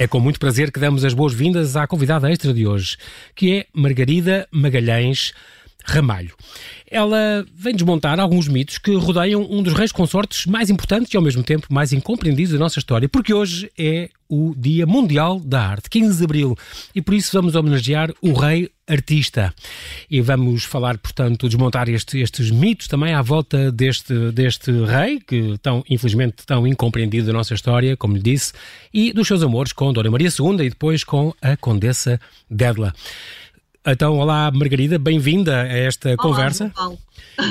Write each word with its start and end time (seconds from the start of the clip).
É 0.00 0.06
com 0.06 0.18
muito 0.18 0.40
prazer 0.40 0.72
que 0.72 0.80
damos 0.80 1.04
as 1.04 1.12
boas-vindas 1.12 1.76
à 1.76 1.86
convidada 1.86 2.32
extra 2.32 2.54
de 2.54 2.66
hoje, 2.66 2.96
que 3.34 3.58
é 3.58 3.66
Margarida 3.74 4.48
Magalhães 4.50 5.34
Ramalho. 5.84 6.34
Ela 6.90 7.46
vem 7.54 7.74
desmontar 7.74 8.18
alguns 8.18 8.48
mitos 8.48 8.78
que 8.78 8.94
rodeiam 8.94 9.46
um 9.48 9.62
dos 9.62 9.74
reis 9.74 9.92
consortes 9.92 10.46
mais 10.46 10.70
importantes 10.70 11.12
e 11.12 11.16
ao 11.16 11.22
mesmo 11.22 11.42
tempo 11.42 11.66
mais 11.70 11.92
incompreendidos 11.92 12.52
da 12.52 12.58
nossa 12.58 12.78
história, 12.78 13.08
porque 13.08 13.32
hoje 13.32 13.70
é 13.78 14.10
o 14.28 14.54
Dia 14.56 14.86
Mundial 14.86 15.40
da 15.40 15.60
Arte, 15.60 15.90
15 15.90 16.18
de 16.18 16.24
Abril, 16.24 16.56
e 16.94 17.02
por 17.02 17.14
isso 17.14 17.30
vamos 17.32 17.56
homenagear 17.56 18.12
o 18.22 18.32
rei 18.32 18.70
artista. 18.88 19.52
E 20.08 20.20
vamos 20.20 20.64
falar, 20.64 20.98
portanto, 20.98 21.48
desmontar 21.48 21.88
este, 21.88 22.20
estes 22.20 22.50
mitos 22.50 22.86
também 22.86 23.12
à 23.12 23.22
volta 23.22 23.70
deste, 23.72 24.30
deste 24.32 24.70
rei, 24.84 25.20
que 25.20 25.58
tão, 25.58 25.84
infelizmente, 25.88 26.46
tão 26.46 26.66
incompreendido 26.66 27.26
da 27.26 27.32
nossa 27.32 27.54
história, 27.54 27.96
como 27.96 28.14
lhe 28.16 28.22
disse, 28.22 28.52
e 28.92 29.12
dos 29.12 29.26
seus 29.26 29.42
amores 29.42 29.72
com 29.72 29.92
Dona 29.92 30.10
Maria 30.10 30.28
II 30.28 30.64
e 30.64 30.70
depois 30.70 31.02
com 31.02 31.34
a 31.42 31.56
Condessa 31.56 32.20
Dédla. 32.48 32.94
Então, 33.86 34.18
olá 34.18 34.50
Margarida, 34.50 34.98
bem-vinda 34.98 35.62
a 35.62 35.66
esta 35.66 36.10
olá, 36.10 36.18
conversa. 36.18 36.70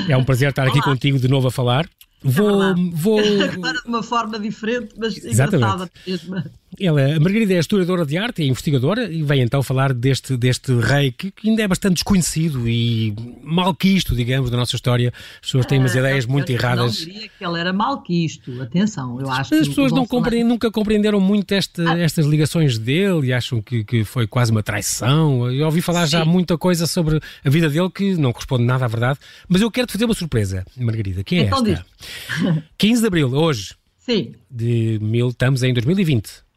É 0.08 0.16
um 0.16 0.24
prazer 0.24 0.50
estar 0.50 0.62
olá. 0.62 0.70
aqui 0.70 0.80
contigo 0.80 1.18
de 1.18 1.26
novo 1.26 1.48
a 1.48 1.50
falar. 1.50 1.88
Vou, 2.22 2.62
é 2.62 2.74
vou... 2.92 3.18
Agora 3.18 3.80
de 3.82 3.88
uma 3.88 4.02
forma 4.02 4.38
diferente, 4.38 4.94
mas 4.96 5.16
Exatamente. 5.16 5.56
engraçada 5.56 5.90
mesmo. 6.06 6.36
Ela, 6.78 7.16
a 7.16 7.20
Margarida 7.20 7.54
é 7.54 7.58
historiadora 7.58 8.06
de 8.06 8.16
arte, 8.16 8.42
é 8.42 8.46
investigadora 8.46 9.10
e 9.10 9.22
vem 9.22 9.42
então 9.42 9.62
falar 9.62 9.92
deste, 9.92 10.36
deste 10.36 10.72
rei 10.78 11.10
que, 11.10 11.30
que 11.30 11.48
ainda 11.48 11.62
é 11.62 11.68
bastante 11.68 11.94
desconhecido 11.94 12.68
e 12.68 13.14
malquisto, 13.42 14.14
digamos, 14.14 14.50
da 14.50 14.56
nossa 14.56 14.76
história. 14.76 15.12
As 15.34 15.40
pessoas 15.40 15.66
têm 15.66 15.80
umas 15.80 15.94
uh, 15.94 15.98
ideias 15.98 16.26
muito 16.26 16.50
erradas. 16.50 17.00
Eu 17.00 17.06
não 17.06 17.12
diria 17.12 17.30
que 17.36 17.44
ele 17.44 17.58
era 17.58 17.72
malquisto, 17.72 18.62
atenção, 18.62 19.20
eu 19.20 19.28
acho 19.28 19.54
As 19.54 19.68
pessoas 19.68 19.90
não 19.90 20.06
compreendem, 20.06 20.44
nunca 20.44 20.70
compreenderam 20.70 21.20
muito 21.20 21.52
este, 21.52 21.82
ah. 21.82 21.98
estas 21.98 22.26
ligações 22.26 22.78
dele 22.78 23.28
e 23.28 23.32
acham 23.32 23.60
que, 23.60 23.82
que 23.82 24.04
foi 24.04 24.26
quase 24.26 24.52
uma 24.52 24.62
traição. 24.62 25.50
Eu 25.50 25.66
ouvi 25.66 25.80
falar 25.80 26.06
Sim. 26.06 26.12
já 26.12 26.24
muita 26.24 26.56
coisa 26.56 26.86
sobre 26.86 27.20
a 27.44 27.50
vida 27.50 27.68
dele 27.68 27.90
que 27.90 28.14
não 28.14 28.32
corresponde 28.32 28.64
nada 28.64 28.84
à 28.84 28.88
verdade, 28.88 29.18
mas 29.48 29.60
eu 29.60 29.70
quero 29.70 29.88
te 29.88 29.92
fazer 29.94 30.04
uma 30.04 30.14
surpresa, 30.14 30.64
Margarida, 30.76 31.24
que 31.24 31.36
é 31.36 31.42
então 31.42 31.66
esta. 31.66 31.84
Diz. 31.98 32.62
15 32.78 33.00
de 33.00 33.06
Abril, 33.06 33.34
hoje. 33.34 33.74
Sim. 33.98 34.34
De 34.50 34.98
mil, 35.02 35.28
estamos 35.28 35.62
em 35.62 35.74
2020. 35.74 36.49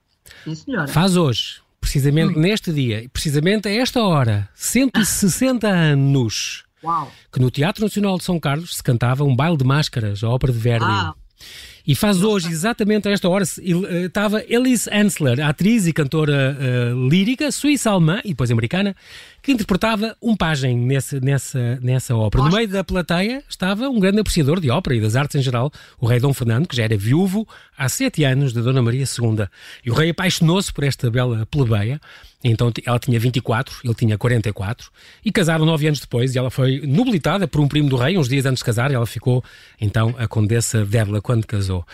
Sim, 0.43 0.55
senhora. 0.55 0.87
Faz 0.87 1.15
hoje, 1.15 1.61
precisamente 1.79 2.37
hum. 2.37 2.41
neste 2.41 2.71
dia, 2.71 3.09
precisamente 3.11 3.67
a 3.67 3.71
esta 3.71 4.01
hora, 4.01 4.49
160 4.55 5.67
anos, 5.67 6.63
Uau. 6.83 7.11
que 7.31 7.39
no 7.39 7.51
Teatro 7.51 7.83
Nacional 7.83 8.17
de 8.17 8.23
São 8.23 8.39
Carlos 8.39 8.77
se 8.77 8.83
cantava 8.83 9.23
um 9.23 9.35
baile 9.35 9.57
de 9.57 9.63
máscaras, 9.63 10.23
a 10.23 10.29
ópera 10.29 10.53
de 10.53 10.59
Verdi. 10.59 10.85
Ah. 10.85 11.13
E 11.85 11.95
faz 11.95 12.23
hoje, 12.23 12.47
exatamente 12.47 13.09
a 13.09 13.11
esta 13.11 13.27
hora, 13.27 13.43
eh, 13.43 14.05
estava 14.05 14.41
Elise 14.47 14.89
Ansler, 14.89 15.41
atriz 15.41 15.85
e 15.85 15.91
cantora 15.91 16.57
uh, 16.57 17.09
lírica, 17.09 17.51
suíça-alemã 17.51 18.21
e 18.23 18.29
depois 18.29 18.49
americana, 18.49 18.95
que 19.43 19.51
interpretava 19.51 20.15
um 20.21 20.37
pajem 20.37 20.77
nessa, 20.77 21.19
nessa, 21.19 21.77
nessa 21.81 22.15
ópera. 22.15 22.45
No 22.45 22.49
meio 22.49 22.67
da 22.67 22.81
plateia 22.81 23.43
estava 23.49 23.89
um 23.89 23.99
grande 23.99 24.21
apreciador 24.21 24.61
de 24.61 24.69
ópera 24.71 24.95
e 24.95 25.01
das 25.01 25.17
artes 25.17 25.35
em 25.35 25.43
geral, 25.43 25.69
o 25.99 26.07
rei 26.07 26.17
Dom 26.17 26.33
Fernando, 26.33 26.65
que 26.65 26.75
já 26.77 26.83
era 26.83 26.97
viúvo 26.97 27.45
há 27.77 27.89
sete 27.89 28.23
anos 28.23 28.53
da 28.53 28.61
Dona 28.61 28.81
Maria 28.81 29.03
II. 29.03 29.45
E 29.85 29.91
o 29.91 29.93
rei 29.93 30.11
apaixonou-se 30.11 30.71
por 30.71 30.85
esta 30.85 31.11
bela 31.11 31.45
plebeia. 31.45 31.99
Então 32.41 32.71
ela 32.85 32.97
tinha 32.97 33.19
24, 33.19 33.81
ele 33.83 33.93
tinha 33.93 34.17
44, 34.17 34.89
e 35.23 35.31
casaram 35.31 35.65
nove 35.65 35.87
anos 35.87 35.99
depois, 35.99 36.35
e 36.35 36.37
ela 36.37 36.49
foi 36.49 36.81
nobilitada 36.85 37.47
por 37.47 37.61
um 37.61 37.67
primo 37.67 37.89
do 37.89 37.95
rei, 37.95 38.17
uns 38.17 38.27
dias 38.27 38.45
antes 38.45 38.59
de 38.59 38.65
casar, 38.65 38.91
e 38.91 38.95
ela 38.95 39.05
ficou, 39.05 39.41
então, 39.79 40.13
a 40.17 40.27
condessa 40.27 40.85
Dédla 40.85 41.21
quando 41.21 41.47
casou. 41.47 41.85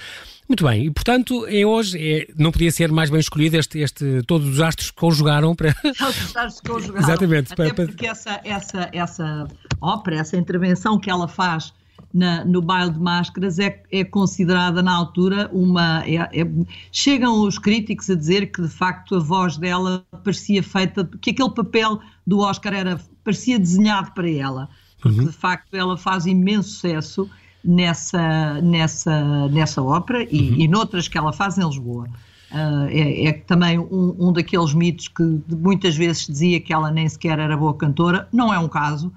Muito 0.50 0.66
bem, 0.66 0.88
e 0.88 0.90
portanto, 0.90 1.46
é 1.48 1.64
hoje, 1.64 1.96
é, 2.00 2.28
não 2.36 2.52
podia 2.52 2.72
ser 2.72 2.92
mais 2.92 3.12
bem 3.12 3.20
escolhido 3.20 3.56
este, 3.56 3.78
este 3.78 4.24
todos 4.24 4.50
os 4.50 4.60
astros 4.60 4.90
que 4.90 4.98
conjugaram 4.98 5.56
para. 5.56 5.76
Todos 5.96 6.26
os 6.26 6.36
astros 6.36 6.62
conjugaram. 6.62 7.08
Exatamente. 7.08 7.54
Até 7.54 7.72
para, 7.72 7.86
porque 7.86 8.08
essa, 8.08 8.42
essa, 8.44 8.90
essa 8.92 9.48
ópera, 9.80 10.18
essa 10.18 10.36
intervenção 10.36 11.00
que 11.00 11.08
ela 11.08 11.28
faz 11.28 11.72
na, 12.12 12.44
no 12.44 12.64
baile 12.64 12.92
de 12.92 13.00
máscaras 13.00 13.60
é, 13.60 13.84
é 13.92 14.04
considerada 14.04 14.82
na 14.82 14.92
altura 14.92 15.52
uma. 15.54 16.04
É, 16.08 16.16
é, 16.16 16.48
chegam 16.92 17.42
os 17.42 17.60
críticos 17.60 18.10
a 18.10 18.16
dizer 18.16 18.48
que 18.48 18.64
de 18.64 18.70
facto 18.70 19.18
a 19.18 19.20
voz 19.20 19.56
dela 19.56 20.04
parecia 20.24 20.64
feita, 20.64 21.08
que 21.22 21.30
aquele 21.30 21.52
papel 21.52 22.00
do 22.26 22.40
Oscar 22.40 22.74
era, 22.74 23.00
parecia 23.24 23.60
desenhado 23.60 24.12
para 24.14 24.28
ela, 24.28 24.68
porque 25.00 25.20
uhum. 25.20 25.28
de 25.28 25.32
facto 25.32 25.76
ela 25.76 25.96
faz 25.96 26.26
imenso 26.26 26.70
sucesso 26.70 27.30
nessa, 27.64 28.62
nessa, 28.62 29.48
nessa 29.50 29.82
ópera 29.82 30.24
e, 30.24 30.50
uhum. 30.52 30.56
e 30.58 30.68
noutras 30.68 31.08
que 31.08 31.18
ela 31.18 31.34
faz 31.34 31.58
em 31.58 31.66
Lisboa. 31.66 32.08
Uh, 32.52 32.88
é, 32.90 33.26
é, 33.26 33.34
também 33.34 33.78
um, 33.78 34.16
um, 34.18 34.34
daqueles 34.34 34.74
mitos 34.74 35.08
que 35.08 35.24
muitas 35.50 35.96
vezes 35.96 36.26
dizia 36.26 36.60
que 36.60 36.74
ela 36.74 36.90
nem 36.90 37.08
sequer 37.08 37.38
era 37.38 37.56
boa 37.56 37.76
cantora, 37.76 38.28
não 38.32 38.54
é 38.54 38.58
um 38.58 38.68
caso. 38.68 39.14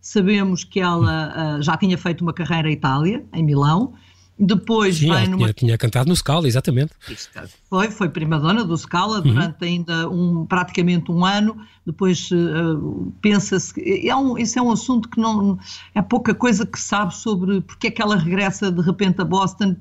Sabemos 0.00 0.62
que 0.62 0.80
ela 0.80 1.58
uh, 1.58 1.62
já 1.62 1.76
tinha 1.76 1.98
feito 1.98 2.22
uma 2.22 2.32
carreira 2.32 2.68
em 2.68 2.72
Itália, 2.72 3.24
em 3.32 3.42
Milão, 3.42 3.94
depois 4.38 4.96
Sim, 4.96 5.12
vem 5.12 5.28
numa... 5.28 5.38
tinha, 5.38 5.52
tinha, 5.52 5.78
cantado 5.78 6.08
no 6.08 6.16
Scala, 6.16 6.48
exatamente. 6.48 6.92
Foi, 7.68 7.90
foi 7.90 8.08
prima-dona 8.08 8.64
do 8.64 8.76
Scala 8.76 9.18
uhum. 9.18 9.22
durante 9.22 9.64
ainda 9.64 10.08
um, 10.08 10.46
praticamente 10.46 11.12
um 11.12 11.24
ano. 11.24 11.56
Depois 11.86 12.30
uh, 12.32 13.12
pensa-se. 13.20 13.72
É 14.08 14.16
um, 14.16 14.38
isso 14.38 14.58
é 14.58 14.62
um 14.62 14.72
assunto 14.72 15.08
que 15.08 15.20
não. 15.20 15.58
É 15.94 16.00
pouca 16.00 16.34
coisa 16.34 16.66
que 16.66 16.80
sabe 16.80 17.14
sobre 17.14 17.60
porque 17.60 17.88
é 17.88 17.90
que 17.90 18.00
ela 18.00 18.16
regressa 18.16 18.72
de 18.72 18.80
repente 18.80 19.20
a 19.20 19.24
Boston, 19.24 19.76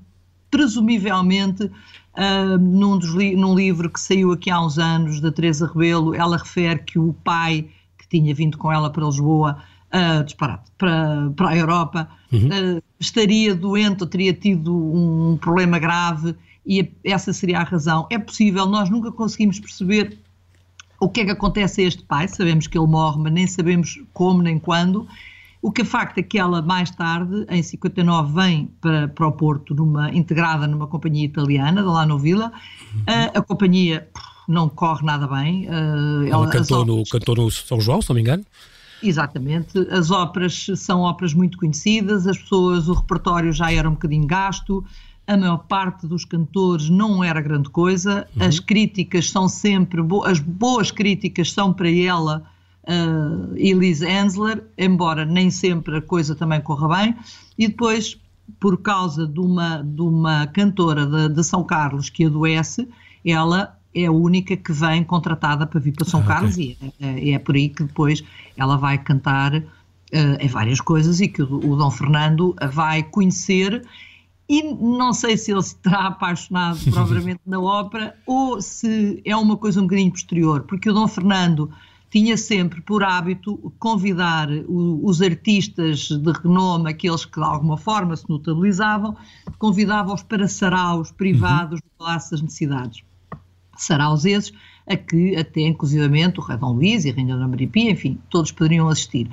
presumivelmente. 0.49 1.71
Uh, 2.13 2.57
num, 2.59 2.97
dos 2.97 3.11
li 3.11 3.37
num 3.37 3.55
livro 3.55 3.89
que 3.89 3.97
saiu 3.97 4.33
aqui 4.33 4.49
há 4.49 4.59
uns 4.59 4.77
anos, 4.77 5.21
da 5.21 5.31
Teresa 5.31 5.65
Rebelo, 5.65 6.13
ela 6.13 6.35
refere 6.35 6.79
que 6.79 6.99
o 6.99 7.13
pai, 7.23 7.69
que 7.97 8.05
tinha 8.09 8.35
vindo 8.35 8.57
com 8.57 8.69
ela 8.69 8.89
para 8.89 9.05
Lisboa, 9.05 9.63
uh, 9.93 10.23
disparado, 10.23 10.63
para, 10.77 11.31
para 11.35 11.49
a 11.49 11.57
Europa, 11.57 12.09
uhum. 12.31 12.47
uh, 12.47 12.83
estaria 12.99 13.53
doente 13.55 14.03
ou 14.03 14.09
teria 14.09 14.33
tido 14.33 14.75
um 14.75 15.37
problema 15.37 15.79
grave 15.79 16.35
e 16.65 16.91
essa 17.03 17.33
seria 17.33 17.59
a 17.59 17.63
razão. 17.63 18.07
É 18.09 18.17
possível, 18.17 18.65
nós 18.65 18.89
nunca 18.89 19.11
conseguimos 19.11 19.59
perceber 19.59 20.17
o 20.99 21.09
que 21.09 21.21
é 21.21 21.25
que 21.25 21.31
acontece 21.31 21.81
a 21.81 21.87
este 21.87 22.03
pai, 22.03 22.27
sabemos 22.27 22.67
que 22.67 22.77
ele 22.77 22.87
morre, 22.87 23.19
mas 23.19 23.33
nem 23.33 23.47
sabemos 23.47 23.99
como 24.13 24.41
nem 24.41 24.59
quando. 24.59 25.07
O 25.61 25.71
que 25.71 25.81
é 25.81 25.85
facto 25.85 26.17
é 26.17 26.23
que 26.23 26.39
ela, 26.39 26.61
mais 26.61 26.89
tarde, 26.91 27.45
em 27.49 27.61
59, 27.61 28.33
vem 28.33 28.69
para, 28.79 29.07
para 29.07 29.27
o 29.27 29.31
Porto, 29.31 29.75
numa, 29.75 30.11
integrada 30.11 30.65
numa 30.67 30.87
companhia 30.87 31.25
italiana, 31.25 31.83
da 31.83 31.91
lá 31.91 32.05
no 32.05 32.17
Vila. 32.17 32.51
Uhum. 32.93 33.01
Uh, 33.01 33.37
a 33.37 33.41
companhia 33.41 34.07
não 34.47 34.69
corre 34.69 35.05
nada 35.05 35.27
bem. 35.27 35.67
Uh, 35.67 36.27
ela, 36.27 36.29
ela 36.29 36.49
cantou, 36.49 36.85
no, 36.85 37.03
cantou 37.05 37.35
no 37.35 37.51
São 37.51 37.79
João, 37.79 38.01
se 38.01 38.09
não 38.09 38.15
me 38.15 38.21
engano. 38.21 38.43
Exatamente, 39.03 39.79
as 39.89 40.11
óperas 40.11 40.67
são 40.75 41.01
óperas 41.01 41.33
muito 41.33 41.57
conhecidas, 41.57 42.27
as 42.27 42.37
pessoas, 42.37 42.87
o 42.87 42.93
repertório 42.93 43.51
já 43.51 43.71
era 43.71 43.89
um 43.89 43.93
bocadinho 43.93 44.27
gasto, 44.27 44.83
a 45.25 45.37
maior 45.37 45.57
parte 45.59 46.05
dos 46.05 46.25
cantores 46.25 46.89
não 46.89 47.23
era 47.23 47.41
grande 47.41 47.69
coisa, 47.69 48.27
uhum. 48.35 48.45
as 48.45 48.59
críticas 48.59 49.29
são 49.29 49.47
sempre, 49.47 50.01
bo 50.01 50.23
as 50.23 50.39
boas 50.39 50.91
críticas 50.91 51.51
são 51.51 51.73
para 51.73 51.89
ela, 51.89 52.43
uh, 52.83 53.55
Elise 53.55 54.05
Ensler, 54.07 54.63
embora 54.77 55.25
nem 55.25 55.49
sempre 55.49 55.97
a 55.97 56.01
coisa 56.01 56.35
também 56.35 56.61
corra 56.61 56.97
bem, 56.97 57.15
e 57.57 57.67
depois, 57.67 58.19
por 58.59 58.81
causa 58.81 59.25
de 59.25 59.39
uma, 59.39 59.81
de 59.81 60.01
uma 60.01 60.47
cantora 60.47 61.05
de, 61.05 61.29
de 61.29 61.43
São 61.43 61.63
Carlos 61.63 62.09
que 62.09 62.25
adoece, 62.25 62.87
ela 63.25 63.77
é 63.93 64.05
a 64.05 64.11
única 64.11 64.55
que 64.55 64.71
vem 64.71 65.03
contratada 65.03 65.67
para 65.67 65.79
vir 65.79 65.93
para 65.93 66.05
São 66.05 66.21
ah, 66.21 66.25
Carlos 66.25 66.53
okay. 66.53 66.77
e 66.99 67.31
é, 67.31 67.33
é, 67.33 67.39
por 67.39 67.55
aí 67.55 67.69
que 67.69 67.83
depois 67.83 68.23
ela 68.55 68.77
vai 68.77 68.97
cantar 68.97 69.55
uh, 69.55 69.63
em 70.39 70.47
várias 70.47 70.79
coisas 70.79 71.19
e 71.19 71.27
que 71.27 71.41
o, 71.41 71.55
o 71.55 71.75
Dom 71.75 71.91
Fernando 71.91 72.55
vai 72.71 73.03
conhecer 73.03 73.85
e 74.47 74.63
não 74.63 75.13
sei 75.13 75.37
se 75.37 75.51
ele 75.51 75.63
terá 75.81 76.07
apaixonado 76.07 76.79
propriamente 76.91 77.41
na 77.45 77.59
ópera 77.59 78.15
ou 78.25 78.61
se 78.61 79.21
é 79.25 79.35
uma 79.35 79.57
coisa 79.57 79.79
um 79.79 79.83
bocadinho 79.83 80.11
posterior, 80.11 80.61
porque 80.61 80.89
o 80.89 80.93
Dom 80.93 81.07
Fernando 81.07 81.69
tinha 82.09 82.35
sempre 82.35 82.81
por 82.81 83.03
hábito 83.03 83.73
convidar 83.79 84.49
o, 84.67 84.99
os 85.05 85.21
artistas 85.21 86.09
de 86.09 86.31
renome, 86.43 86.89
aqueles 86.89 87.23
que 87.23 87.39
de 87.39 87.45
alguma 87.45 87.77
forma 87.77 88.15
se 88.17 88.29
notabilizavam, 88.29 89.15
convidava-os 89.57 90.21
para 90.21 90.47
saraus 90.47 91.09
privados 91.11 91.79
uhum. 91.79 91.87
do 91.87 91.97
Palácio 91.97 92.31
das 92.31 92.41
Necessidades 92.41 93.01
saraus 93.75 94.25
esses 94.25 94.53
a 94.87 94.95
que 94.95 95.35
até 95.35 95.61
inclusivamente 95.61 96.39
o 96.39 96.43
Rei 96.43 96.57
Dom 96.57 96.73
Luís 96.73 97.05
e 97.05 97.11
a 97.11 97.13
Rainha 97.13 97.35
Dona 97.35 97.47
Maria 97.47 97.67
Pia, 97.67 97.91
enfim, 97.91 98.19
todos 98.29 98.51
poderiam 98.51 98.87
assistir. 98.89 99.29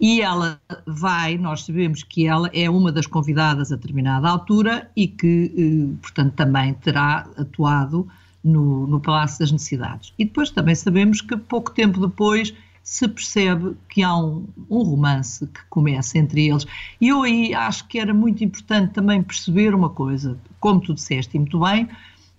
E 0.00 0.20
ela 0.20 0.60
vai, 0.86 1.36
nós 1.36 1.64
sabemos 1.64 2.04
que 2.04 2.26
ela 2.26 2.48
é 2.52 2.70
uma 2.70 2.92
das 2.92 3.06
convidadas 3.06 3.72
a 3.72 3.76
determinada 3.76 4.28
altura 4.28 4.88
e 4.94 5.08
que, 5.08 5.52
eh, 5.56 5.98
portanto, 6.00 6.34
também 6.34 6.72
terá 6.74 7.28
atuado 7.36 8.06
no, 8.44 8.86
no 8.86 9.00
Palácio 9.00 9.40
das 9.40 9.50
Necessidades. 9.50 10.12
E 10.16 10.24
depois 10.24 10.50
também 10.50 10.74
sabemos 10.74 11.20
que 11.20 11.36
pouco 11.36 11.72
tempo 11.72 12.00
depois 12.06 12.54
se 12.82 13.06
percebe 13.08 13.76
que 13.88 14.02
há 14.02 14.16
um, 14.16 14.46
um, 14.70 14.82
romance 14.82 15.46
que 15.46 15.60
começa 15.68 16.16
entre 16.16 16.48
eles. 16.48 16.64
E 17.00 17.08
eu 17.08 17.22
aí 17.22 17.52
acho 17.52 17.86
que 17.86 17.98
era 17.98 18.14
muito 18.14 18.42
importante 18.42 18.94
também 18.94 19.22
perceber 19.22 19.74
uma 19.74 19.90
coisa, 19.90 20.38
como 20.60 20.80
tu 20.80 20.94
disseste 20.94 21.36
e 21.36 21.40
muito 21.40 21.58
bem, 21.60 21.88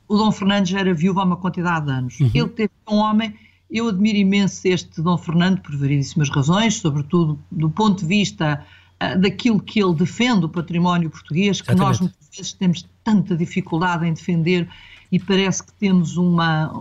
o 0.10 0.18
Dom 0.18 0.32
Fernando 0.32 0.66
já 0.66 0.80
era 0.80 0.94
viúvo 0.94 1.20
há 1.20 1.24
uma 1.24 1.38
quantidade 1.38 1.86
de 1.86 1.92
anos. 1.92 2.20
Uhum. 2.20 2.32
Ele 2.34 2.50
teve 2.50 2.72
um 2.90 2.96
homem, 2.96 3.36
eu 3.70 3.88
admiro 3.88 4.18
imenso 4.18 4.68
este 4.68 5.02
Dom 5.02 5.18
Fernando 5.18 5.62
por 5.62 5.78
variedíssimas 5.78 6.30
razões, 6.30 6.78
sobretudo 6.78 7.40
do 7.52 7.70
ponto 7.70 8.00
de 8.00 8.08
vista 8.08 8.66
uh, 9.02 9.20
daquilo 9.20 9.62
que 9.62 9.80
ele 9.80 9.94
defende, 9.94 10.46
o 10.46 10.50
património 10.50 11.12
português, 11.12 11.62
que 11.62 11.72
Exatamente. 11.72 11.88
nós 11.88 12.00
muitas 12.02 12.30
vezes 12.36 12.54
temos 12.54 12.90
tanta 13.04 13.38
dificuldade 13.38 14.08
em 14.08 14.14
defender 14.14 14.68
e 15.12 15.20
parece 15.20 15.64
que 15.64 15.72
temos 15.74 16.18
uma 16.18 16.74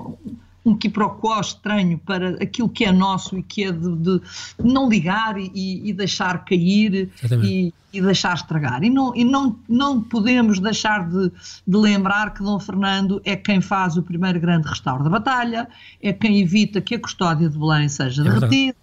um 0.69 0.77
quiprocó 0.77 1.41
estranho 1.41 1.99
para 1.99 2.31
aquilo 2.43 2.69
que 2.69 2.85
é 2.85 2.93
nosso 2.93 3.39
e 3.39 3.43
que 3.43 3.65
é 3.65 3.73
de, 3.73 3.97
de 3.97 4.21
não 4.63 4.89
ligar 4.89 5.39
e, 5.39 5.51
e 5.89 5.93
deixar 5.93 6.45
cair 6.45 7.11
e, 7.43 7.73
e, 7.93 8.01
deixar 8.03 8.35
estragar. 8.35 8.83
E, 8.85 8.91
não, 8.91 9.15
e 9.17 9.25
não, 9.25 9.59
não 9.69 10.03
podemos 10.03 10.61
deixar 10.61 11.09
de, 11.09 11.33
de, 11.67 11.77
lembrar 11.77 12.35
que 12.35 12.43
Dom 12.43 12.59
Fernando 12.59 13.21
é 13.25 13.35
quem 13.35 13.61
faz 13.61 13.97
o 13.97 14.03
primeiro 14.03 14.39
grande 14.39 14.69
restauro 14.69 15.03
da 15.03 15.11
batalha, 15.11 15.69
é 16.03 16.13
quem 16.13 16.41
evita 16.41 16.81
que 16.81 16.95
a 16.95 17.01
custódia 17.01 17.49
de 17.49 17.59
Belém 17.59 17.89
seja 17.89 18.23
é 18.23 18.25
derretida. 18.25 18.77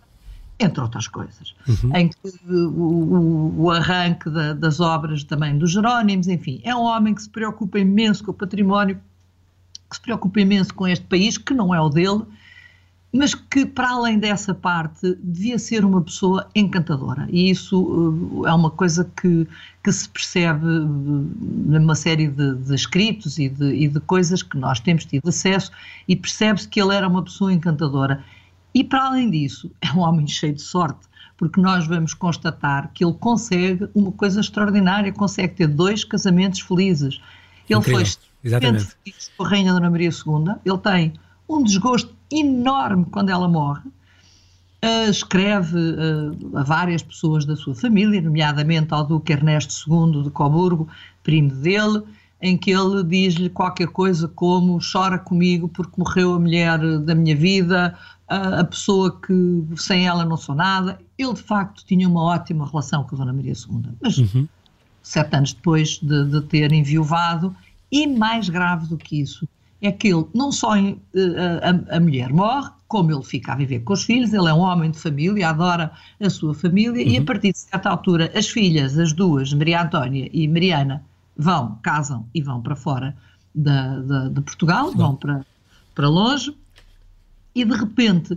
Entre 0.57 0.81
outras 0.81 1.05
coisas, 1.09 1.53
uhum. 1.67 1.97
em 1.97 2.07
que 2.07 2.15
o, 2.47 2.69
o, 2.69 3.63
o 3.63 3.71
arranque 3.71 4.29
da, 4.29 4.53
das 4.53 4.79
obras 4.79 5.21
também 5.25 5.57
dos 5.57 5.71
Jerónimos, 5.71 6.29
enfim, 6.29 6.61
é 6.63 6.73
um 6.73 6.83
homem 6.83 7.13
que 7.13 7.23
se 7.23 7.29
preocupa 7.29 7.77
imenso 7.77 8.23
com 8.23 8.31
o 8.31 8.33
património 8.33 8.97
que 9.95 9.97
se 9.97 10.01
preocupa 10.01 10.41
imenso 10.41 10.73
com 10.73 10.87
este 10.87 11.05
país, 11.05 11.37
que 11.37 11.53
não 11.53 11.73
é 11.73 11.79
o 11.79 11.89
dele, 11.89 12.23
mas 13.13 13.33
que, 13.33 13.65
para 13.65 13.91
além 13.91 14.19
dessa 14.19 14.53
parte, 14.53 15.17
devia 15.23 15.57
ser 15.57 15.85
uma 15.85 16.01
pessoa 16.01 16.49
encantadora. 16.53 17.27
E 17.31 17.49
isso 17.49 17.81
uh, 17.81 18.45
é 18.45 18.53
uma 18.53 18.69
coisa 18.69 19.09
que, 19.21 19.47
que 19.81 19.91
se 19.91 20.09
percebe 20.09 20.65
uh, 20.65 20.85
numa 20.85 21.95
série 21.95 22.27
de, 22.27 22.55
de 22.55 22.75
escritos 22.75 23.39
e 23.39 23.47
de, 23.47 23.73
e 23.73 23.87
de, 23.87 24.01
coisas 24.01 24.43
que 24.43 24.57
nós 24.57 24.81
temos 24.81 25.05
tido 25.05 25.29
acesso, 25.29 25.71
e 26.07 26.15
percebe-se 26.15 26.67
que 26.67 26.81
ele 26.81 26.93
era 26.93 27.07
uma 27.07 27.23
pessoa 27.23 27.53
encantadora. 27.53 28.21
E, 28.73 28.83
para 28.83 29.05
além 29.05 29.31
disso, 29.31 29.71
é 29.79 29.89
um 29.93 29.99
homem 29.99 30.27
cheio 30.27 30.53
de 30.53 30.61
sorte, 30.61 31.07
porque 31.37 31.61
nós 31.61 31.87
vamos 31.87 32.13
constatar 32.13 32.91
que 32.93 33.05
ele 33.05 33.13
consegue 33.13 33.87
uma 33.95 34.11
coisa 34.11 34.41
extraordinária: 34.41 35.13
consegue 35.13 35.55
ter 35.55 35.67
dois 35.67 36.03
casamentos 36.03 36.59
felizes. 36.59 37.21
Ele 37.69 37.79
Incrível. 37.79 38.05
foi 38.05 38.24
Exatamente. 38.45 38.95
com 39.35 39.43
a 39.43 39.49
Rainha 39.49 39.73
Dona 39.73 39.89
Maria 39.89 40.09
II, 40.09 40.55
ele 40.63 40.77
tem 40.77 41.13
um 41.49 41.63
desgosto 41.63 42.15
enorme 42.31 43.05
quando 43.11 43.29
ela 43.29 43.47
morre. 43.47 43.89
Uh, 44.83 45.09
escreve 45.09 45.75
uh, 45.77 46.57
a 46.57 46.63
várias 46.63 47.01
pessoas 47.01 47.43
da 47.43 47.55
sua 47.55 47.73
família, 47.73 48.21
nomeadamente 48.21 48.93
ao 48.93 49.03
Duque 49.03 49.33
Ernesto 49.33 49.73
II 49.89 50.23
de 50.23 50.29
Coburgo, 50.29 50.87
primo 51.23 51.49
dele, 51.55 52.03
em 52.39 52.55
que 52.55 52.69
ele 52.69 53.03
diz-lhe 53.03 53.49
qualquer 53.49 53.87
coisa 53.87 54.27
como 54.27 54.79
chora 54.79 55.17
comigo 55.17 55.67
porque 55.67 55.93
morreu 55.97 56.35
a 56.35 56.39
mulher 56.39 56.77
da 56.99 57.15
minha 57.15 57.35
vida, 57.35 57.97
a 58.27 58.63
pessoa 58.63 59.19
que 59.19 59.65
sem 59.77 60.05
ela 60.05 60.23
não 60.23 60.37
sou 60.37 60.53
nada. 60.53 60.99
Ele 61.17 61.33
de 61.33 61.41
facto 61.41 61.83
tinha 61.85 62.07
uma 62.07 62.21
ótima 62.21 62.69
relação 62.69 63.03
com 63.03 63.15
a 63.15 63.19
Dona 63.19 63.33
Maria 63.33 63.53
II, 63.53 63.89
mas 63.99 64.17
uhum. 64.19 64.47
sete 65.01 65.35
anos 65.35 65.53
depois 65.53 65.97
de, 65.97 66.25
de 66.25 66.41
ter 66.41 66.71
enviuvado, 66.71 67.55
e 67.91 68.07
mais 68.07 68.49
grave 68.49 68.87
do 68.87 68.97
que 68.97 69.19
isso, 69.19 69.47
é 69.81 69.91
que 69.91 70.07
ele 70.07 70.25
não 70.33 70.51
só 70.51 70.75
eh, 70.77 70.97
a, 71.61 71.97
a, 71.97 71.99
mulher 71.99 72.31
morre, 72.31 72.69
como 72.87 73.11
ele 73.11 73.23
fica 73.23 73.53
a 73.53 73.55
viver 73.55 73.79
com 73.81 73.93
os 73.93 74.03
filhos, 74.03 74.33
ele 74.33 74.47
é 74.47 74.53
um 74.53 74.59
homem 74.59 74.91
de 74.91 74.99
família, 74.99 75.49
adora 75.49 75.91
a 76.19 76.29
sua 76.29 76.53
família, 76.53 77.03
uhum. 77.03 77.11
e 77.11 77.15
a 77.15 77.19
uhum. 77.19 77.25
partir 77.25 77.51
de 77.51 77.59
certa 77.59 77.89
altura 77.89 78.31
as 78.35 78.49
filhas, 78.49 78.97
as 78.97 79.13
duas, 79.13 79.53
Maria 79.53 79.83
Antónia 79.83 80.29
e 80.33 80.47
Mariana, 80.47 81.03
vão, 81.37 81.77
casam 81.83 82.25
e 82.33 82.41
vão 82.41 82.61
para 82.61 82.75
fora 82.75 83.15
da, 83.53 83.99
da, 83.99 84.29
de 84.29 84.41
Portugal, 84.41 84.91
vão 84.91 85.15
para, 85.15 85.45
para 85.93 86.09
longe, 86.09 86.55
e 87.53 87.63
de 87.63 87.75
repente 87.75 88.35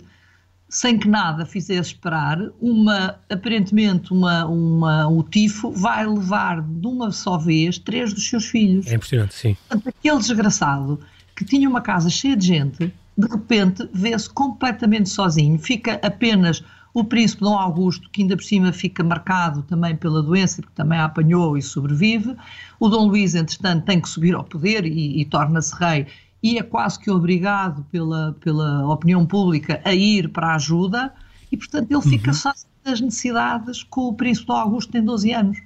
sem 0.68 0.98
que 0.98 1.08
nada 1.08 1.46
fizesse 1.46 1.92
esperar, 1.92 2.38
uma, 2.60 3.18
aparentemente 3.30 4.12
uma, 4.12 4.44
uma, 4.44 5.08
o 5.08 5.22
tifo 5.22 5.70
vai 5.70 6.06
levar 6.06 6.60
de 6.60 6.86
uma 6.86 7.10
só 7.10 7.38
vez 7.38 7.78
três 7.78 8.12
dos 8.12 8.28
seus 8.28 8.46
filhos. 8.46 8.86
É 8.86 8.94
impressionante, 8.94 9.34
sim. 9.34 9.56
Portanto, 9.68 9.88
aquele 9.88 10.18
desgraçado 10.18 11.00
que 11.34 11.44
tinha 11.44 11.68
uma 11.68 11.80
casa 11.80 12.10
cheia 12.10 12.36
de 12.36 12.46
gente, 12.46 12.92
de 13.16 13.28
repente 13.28 13.88
vê-se 13.92 14.28
completamente 14.28 15.08
sozinho, 15.08 15.58
fica 15.58 15.98
apenas 16.02 16.62
o 16.92 17.04
príncipe 17.04 17.42
Dom 17.42 17.56
Augusto, 17.56 18.10
que 18.10 18.22
ainda 18.22 18.36
por 18.36 18.42
cima 18.42 18.72
fica 18.72 19.04
marcado 19.04 19.62
também 19.62 19.94
pela 19.94 20.22
doença, 20.22 20.60
porque 20.60 20.74
também 20.74 20.98
a 20.98 21.04
apanhou 21.04 21.56
e 21.56 21.62
sobrevive. 21.62 22.34
O 22.80 22.88
Dom 22.88 23.06
Luís, 23.06 23.34
entretanto, 23.34 23.84
tem 23.84 24.00
que 24.00 24.08
subir 24.08 24.34
ao 24.34 24.44
poder 24.44 24.84
e, 24.84 25.20
e 25.20 25.24
torna-se 25.24 25.74
rei 25.76 26.06
e 26.42 26.58
é 26.58 26.62
quase 26.62 26.98
que 26.98 27.10
obrigado 27.10 27.84
pela, 27.90 28.36
pela 28.40 28.88
opinião 28.88 29.26
pública 29.26 29.80
a 29.84 29.92
ir 29.92 30.28
para 30.28 30.48
a 30.48 30.54
ajuda 30.54 31.12
e, 31.50 31.56
portanto, 31.56 31.90
ele 31.90 32.02
fica 32.02 32.30
uhum. 32.30 32.34
só 32.34 32.52
das 32.84 33.00
necessidades 33.00 33.82
com 33.82 34.02
o 34.02 34.14
príncipe 34.14 34.50
Augusto 34.50 34.92
tem 34.92 35.02
12 35.02 35.32
anos. 35.32 35.58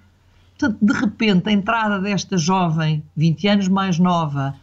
Portanto, 0.59 0.79
de 0.81 0.93
repente, 0.93 1.49
a 1.49 1.53
entrada 1.53 2.01
desta 2.01 2.37
jovem, 2.37 3.03
20 3.17 3.49
anos 3.49 3.69
mais 3.69 3.99
nova, 3.99 4.55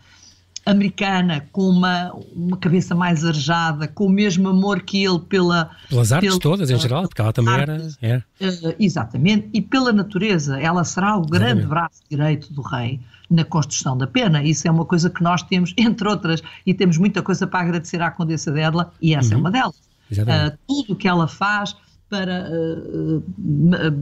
americana, 0.65 1.45
com 1.51 1.69
uma, 1.69 2.13
uma 2.33 2.57
cabeça 2.57 2.93
mais 2.93 3.25
arejada, 3.25 3.87
com 3.87 4.05
o 4.05 4.09
mesmo 4.09 4.49
amor 4.49 4.81
que 4.81 5.03
ele 5.03 5.19
pela... 5.19 5.71
Pelas 5.89 6.11
artes 6.11 6.29
pela, 6.29 6.39
todas, 6.39 6.69
em 6.69 6.77
geral, 6.77 7.07
porque 7.07 7.21
ela 7.21 7.33
também 7.33 7.53
artes, 7.53 7.97
era... 8.01 8.25
Uh, 8.39 8.75
exatamente, 8.79 9.49
e 9.53 9.61
pela 9.61 9.91
natureza. 9.91 10.59
Ela 10.59 10.83
será 10.83 11.17
o 11.17 11.21
grande 11.21 11.61
exatamente. 11.61 11.67
braço 11.67 12.01
direito 12.09 12.53
do 12.53 12.61
rei 12.61 12.99
na 13.29 13.43
construção 13.43 13.97
da 13.97 14.07
pena. 14.07 14.43
Isso 14.43 14.67
é 14.67 14.71
uma 14.71 14.85
coisa 14.85 15.09
que 15.09 15.21
nós 15.21 15.43
temos, 15.43 15.73
entre 15.77 16.07
outras, 16.07 16.41
e 16.65 16.73
temos 16.73 16.97
muita 16.97 17.21
coisa 17.21 17.45
para 17.45 17.61
agradecer 17.61 18.01
à 18.01 18.09
Condessa 18.09 18.51
dela, 18.51 18.91
e 19.01 19.13
essa 19.13 19.33
é 19.33 19.37
uhum. 19.37 19.39
é 19.39 19.41
uma 19.41 19.51
delas. 19.51 19.89
Uh, 20.11 20.57
tudo 20.67 20.93
o 20.93 20.95
que 20.95 21.07
ela 21.07 21.27
faz 21.27 21.75
para, 22.09 22.49
uh, 22.49 23.23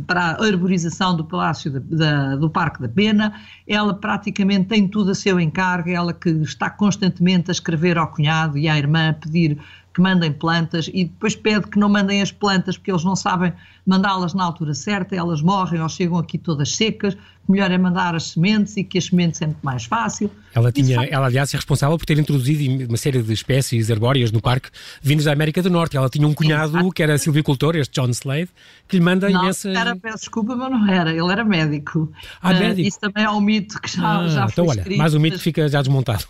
para 0.07 0.21
a 0.21 0.45
arborização 0.45 1.15
do 1.15 1.25
Palácio 1.25 1.69
da, 1.69 1.79
da, 1.79 2.35
do 2.38 2.50
Parque 2.50 2.81
da 2.81 2.88
Pena, 2.88 3.33
ela 3.68 3.94
praticamente 3.94 4.69
tem 4.69 4.88
tudo 4.88 5.12
a 5.12 5.15
seu 5.15 5.38
encargo, 5.38 5.89
ela 5.89 6.13
que 6.13 6.30
está 6.30 6.69
constantemente 6.69 7.51
a 7.51 7.53
escrever 7.53 7.97
ao 7.97 8.07
cunhado 8.07 8.57
e 8.57 8.69
à 8.69 8.77
irmã, 8.77 9.09
a 9.09 9.13
pedir 9.13 9.59
que 9.97 10.01
mandem 10.01 10.31
plantas 10.31 10.88
e 10.94 11.05
depois 11.05 11.35
pede 11.35 11.65
que 11.65 11.79
não 11.79 11.89
mandem 11.89 12.21
as 12.21 12.31
plantas 12.31 12.77
porque 12.77 12.91
eles 12.91 13.03
não 13.03 13.15
sabem 13.15 13.51
mandá-las 13.83 14.35
na 14.35 14.44
altura 14.44 14.75
certa, 14.75 15.15
elas 15.15 15.41
morrem 15.41 15.81
ou 15.81 15.89
chegam 15.89 16.19
aqui 16.19 16.37
todas 16.37 16.75
secas, 16.75 17.18
melhor 17.49 17.71
é 17.71 17.80
mandar 17.80 18.13
as 18.13 18.31
sementes 18.31 18.77
e 18.77 18.83
que 18.83 18.99
as 18.99 19.06
sementes 19.06 19.42
é 19.42 19.47
muito 19.47 19.63
mais 19.63 19.85
fácil. 19.85 20.30
Ela, 20.54 20.71
tinha, 20.71 21.04
ela 21.06 21.25
aliás, 21.25 21.51
é 21.51 21.57
responsável 21.57 21.97
por 21.97 22.06
ter 22.06 22.19
introduzido 22.19 22.85
uma 22.87 22.97
série 22.97 23.23
de 23.23 23.33
espécies 23.33 23.89
herbóreas 23.89 24.31
no 24.31 24.39
parque 24.39 24.69
vindas 25.01 25.25
da 25.25 25.31
América 25.31 25.63
do 25.63 25.69
Norte. 25.71 25.97
Ela 25.97 26.09
tinha 26.09 26.27
um 26.27 26.33
cunhado 26.33 26.92
que 26.92 27.01
era 27.01 27.18
silvicultor, 27.18 27.75
este 27.75 27.99
John 27.99 28.09
Slade, 28.09 28.49
que 28.87 28.97
lhe 28.97 29.04
manda 29.04 29.27
não, 29.27 29.42
imensas... 29.42 29.75
Era, 29.75 29.95
peço 29.95 30.18
desculpa, 30.18 30.56
mas 30.56 30.69
não 30.69 30.87
era, 30.87 31.09
ele 31.09 31.31
era 31.31 31.44
médico. 31.44 32.11
Ah, 32.39 32.51
uh, 32.51 32.59
médico? 32.59 32.87
Isso 32.87 32.99
também 32.99 33.23
é 33.23 33.31
um 33.31 33.42
mito 33.42 33.81
que 33.81 33.89
já, 33.89 34.19
ah, 34.19 34.27
já 34.27 34.42
foi 34.44 34.51
Então 34.51 34.68
olha, 34.68 34.81
escrito, 34.81 34.97
mais 34.99 35.16
um 35.16 35.19
mito 35.19 35.39
fica 35.39 35.68
já 35.68 35.81
desmontado. 35.81 36.25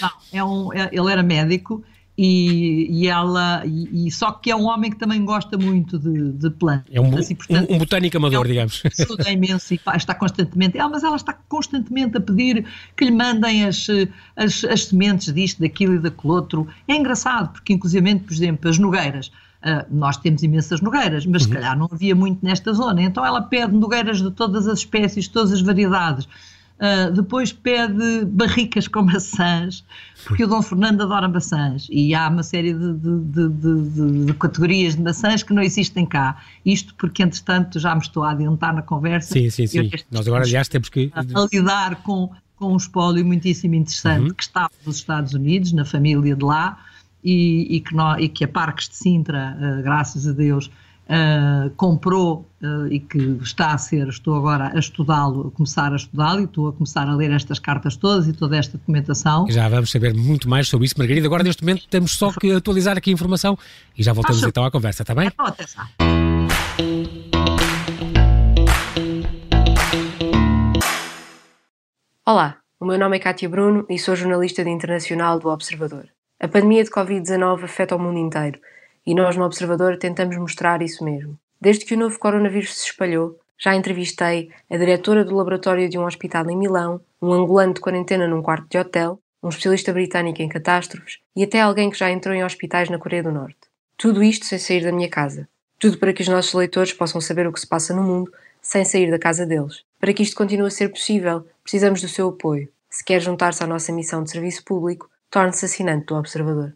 Não, 0.00 0.10
é 0.32 0.42
um, 0.42 0.72
é, 0.72 0.88
ele 0.90 1.12
era 1.12 1.22
médico 1.22 1.84
e, 2.24 2.86
e 2.88 3.08
ela 3.08 3.62
e, 3.66 4.06
e, 4.06 4.10
só 4.10 4.30
que 4.30 4.50
é 4.50 4.54
um 4.54 4.66
homem 4.66 4.90
que 4.90 4.96
também 4.96 5.24
gosta 5.24 5.58
muito 5.58 5.98
de, 5.98 6.32
de 6.32 6.50
plantas 6.50 6.94
é 6.94 7.00
um, 7.00 7.16
assim, 7.16 7.34
portanto, 7.34 7.68
um, 7.68 7.74
um 7.74 7.78
botânico 7.78 8.16
amador, 8.16 8.46
é 8.46 8.48
um, 8.48 8.48
digamos 8.48 8.82
estuda 8.84 9.28
imenso 9.30 9.74
e 9.74 9.80
está 9.96 10.14
constantemente 10.14 10.78
ela, 10.78 10.88
mas 10.88 11.02
ela 11.02 11.16
está 11.16 11.32
constantemente 11.48 12.16
a 12.16 12.20
pedir 12.20 12.64
que 12.96 13.04
lhe 13.04 13.10
mandem 13.10 13.64
as, 13.64 13.88
as, 14.36 14.62
as 14.64 14.84
sementes 14.84 15.34
disto, 15.34 15.60
daquilo 15.60 15.94
e 15.94 15.98
daquele 15.98 16.32
outro 16.32 16.68
é 16.86 16.94
engraçado, 16.94 17.52
porque 17.52 17.72
inclusive, 17.72 18.14
por 18.20 18.32
exemplo 18.32 18.70
as 18.70 18.78
nogueiras 18.78 19.30
Uh, 19.62 19.86
nós 19.94 20.16
temos 20.16 20.42
imensas 20.42 20.80
nogueiras, 20.80 21.24
mas 21.24 21.42
uhum. 21.42 21.48
se 21.48 21.54
calhar 21.54 21.78
não 21.78 21.88
havia 21.88 22.16
muito 22.16 22.44
nesta 22.44 22.72
zona. 22.72 23.00
Então 23.00 23.24
ela 23.24 23.40
pede 23.42 23.72
nogueiras 23.72 24.20
de 24.20 24.28
todas 24.32 24.66
as 24.66 24.80
espécies, 24.80 25.28
todas 25.28 25.52
as 25.52 25.60
variedades. 25.60 26.26
Uh, 26.82 27.12
depois 27.12 27.52
pede 27.52 28.24
barricas 28.24 28.88
com 28.88 29.02
maçãs, 29.02 29.84
porque 30.24 30.42
o 30.42 30.48
Dom 30.48 30.60
Fernando 30.60 31.02
adora 31.02 31.28
maçãs 31.28 31.86
e 31.88 32.12
há 32.12 32.28
uma 32.28 32.42
série 32.42 32.74
de, 32.74 32.92
de, 32.94 33.48
de, 33.48 34.24
de, 34.26 34.34
categorias 34.34 34.96
de 34.96 35.02
maçãs 35.02 35.44
que 35.44 35.54
não 35.54 35.62
existem 35.62 36.04
cá. 36.04 36.42
Isto 36.66 36.92
porque, 36.96 37.22
entretanto, 37.22 37.78
já 37.78 37.94
me 37.94 38.00
estou 38.00 38.24
a 38.24 38.32
adiantar 38.32 38.74
na 38.74 38.82
conversa. 38.82 39.32
Sim, 39.32 39.48
sim, 39.48 39.68
sim. 39.68 39.88
Nós 40.10 40.26
agora, 40.26 40.42
aliás, 40.42 40.66
temos 40.66 40.88
que. 40.88 41.12
A, 41.14 41.22
lidar 41.52 42.02
com, 42.02 42.32
com 42.56 42.72
um 42.72 42.76
espólio 42.76 43.24
muitíssimo 43.24 43.76
interessante 43.76 44.30
uhum. 44.30 44.34
que 44.34 44.42
estava 44.42 44.72
nos 44.84 44.96
Estados 44.96 45.34
Unidos, 45.34 45.72
na 45.72 45.84
família 45.84 46.34
de 46.34 46.44
lá, 46.44 46.84
e, 47.22 47.76
e, 47.76 47.80
que, 47.80 47.94
nós, 47.94 48.20
e 48.20 48.28
que 48.28 48.42
a 48.42 48.48
Parques 48.48 48.88
de 48.88 48.96
Sintra, 48.96 49.56
uh, 49.56 49.82
graças 49.84 50.26
a 50.26 50.32
Deus, 50.32 50.68
uh, 51.12 51.70
comprou 51.76 52.48
uh, 52.62 52.86
e 52.88 52.98
que 52.98 53.18
está 53.42 53.72
a 53.72 53.78
ser, 53.78 54.08
estou 54.08 54.34
agora 54.34 54.72
a 54.74 54.78
estudá-lo, 54.78 55.48
a 55.48 55.50
começar 55.50 55.92
a 55.92 55.96
estudá-lo 55.96 56.40
e 56.40 56.44
estou 56.44 56.68
a 56.68 56.72
começar 56.72 57.06
a 57.06 57.14
ler 57.14 57.30
estas 57.30 57.58
cartas 57.58 57.96
todas 57.96 58.26
e 58.26 58.32
toda 58.32 58.56
esta 58.56 58.78
documentação. 58.78 59.46
Já 59.50 59.68
vamos 59.68 59.90
saber 59.90 60.14
muito 60.14 60.48
mais 60.48 60.68
sobre 60.68 60.86
isso, 60.86 60.94
Margarida. 60.96 61.26
Agora, 61.26 61.42
neste 61.42 61.62
momento, 61.62 61.86
temos 61.88 62.12
só 62.16 62.32
que 62.32 62.50
atualizar 62.52 62.96
aqui 62.96 63.10
a 63.10 63.12
informação 63.12 63.58
e 63.96 64.02
já 64.02 64.12
voltamos 64.12 64.38
Acho... 64.38 64.48
então 64.48 64.64
à 64.64 64.70
conversa, 64.70 65.02
está 65.02 65.14
bem? 65.14 65.28
Então, 65.28 65.46
até 65.46 65.66
já. 65.66 65.88
Olá, 72.24 72.56
O 72.80 72.84
meu 72.84 72.98
nome 72.98 73.16
é 73.16 73.20
Cátia 73.20 73.48
Bruno 73.48 73.86
e 73.88 73.96
sou 73.96 74.16
jornalista 74.16 74.64
de 74.64 74.70
internacional 74.70 75.38
do 75.38 75.48
Observador. 75.48 76.08
A 76.40 76.48
pandemia 76.48 76.82
de 76.82 76.90
Covid-19 76.90 77.62
afeta 77.62 77.94
o 77.94 77.98
mundo 77.98 78.18
inteiro 78.18 78.58
e 79.06 79.14
nós 79.14 79.36
no 79.36 79.44
Observador 79.44 79.96
tentamos 79.96 80.36
mostrar 80.36 80.82
isso 80.82 81.04
mesmo. 81.04 81.38
Desde 81.60 81.84
que 81.84 81.94
o 81.94 81.98
novo 81.98 82.18
coronavírus 82.18 82.74
se 82.74 82.86
espalhou, 82.86 83.38
já 83.58 83.74
entrevistei 83.74 84.50
a 84.68 84.76
diretora 84.76 85.24
do 85.24 85.36
laboratório 85.36 85.88
de 85.88 85.98
um 85.98 86.04
hospital 86.04 86.50
em 86.50 86.56
Milão, 86.56 87.00
um 87.20 87.32
angolano 87.32 87.74
de 87.74 87.80
quarentena 87.80 88.26
num 88.26 88.42
quarto 88.42 88.68
de 88.68 88.78
hotel, 88.78 89.20
um 89.42 89.48
especialista 89.48 89.92
britânico 89.92 90.42
em 90.42 90.48
catástrofes 90.48 91.18
e 91.36 91.44
até 91.44 91.60
alguém 91.60 91.90
que 91.90 91.98
já 91.98 92.10
entrou 92.10 92.34
em 92.34 92.44
hospitais 92.44 92.88
na 92.88 92.98
Coreia 92.98 93.22
do 93.22 93.30
Norte. 93.30 93.58
Tudo 93.96 94.22
isto 94.22 94.46
sem 94.46 94.58
sair 94.58 94.82
da 94.82 94.90
minha 94.90 95.08
casa. 95.08 95.48
Tudo 95.78 95.98
para 95.98 96.12
que 96.12 96.22
os 96.22 96.28
nossos 96.28 96.54
leitores 96.54 96.92
possam 96.92 97.20
saber 97.20 97.46
o 97.46 97.52
que 97.52 97.60
se 97.60 97.66
passa 97.66 97.94
no 97.94 98.02
mundo 98.02 98.32
sem 98.60 98.84
sair 98.84 99.10
da 99.10 99.18
casa 99.18 99.44
deles. 99.44 99.84
Para 100.00 100.12
que 100.12 100.22
isto 100.22 100.36
continue 100.36 100.66
a 100.66 100.70
ser 100.70 100.88
possível, 100.88 101.46
precisamos 101.62 102.00
do 102.00 102.08
seu 102.08 102.28
apoio. 102.28 102.68
Se 102.88 103.04
quer 103.04 103.20
juntar-se 103.20 103.62
à 103.62 103.66
nossa 103.66 103.92
missão 103.92 104.22
de 104.22 104.30
serviço 104.30 104.64
público, 104.64 105.08
torne-se 105.30 105.64
assinante 105.64 106.06
do 106.06 106.16
Observador. 106.16 106.72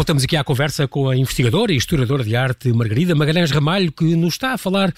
Voltamos 0.00 0.24
aqui 0.24 0.34
à 0.34 0.42
conversa 0.42 0.88
com 0.88 1.10
a 1.10 1.14
investigadora 1.14 1.74
e 1.74 1.76
historiadora 1.76 2.24
de 2.24 2.34
arte 2.34 2.72
Margarida 2.72 3.14
Magalhães 3.14 3.50
Ramalho, 3.50 3.92
que 3.92 4.16
nos 4.16 4.32
está 4.32 4.54
a 4.54 4.56
falar 4.56 4.94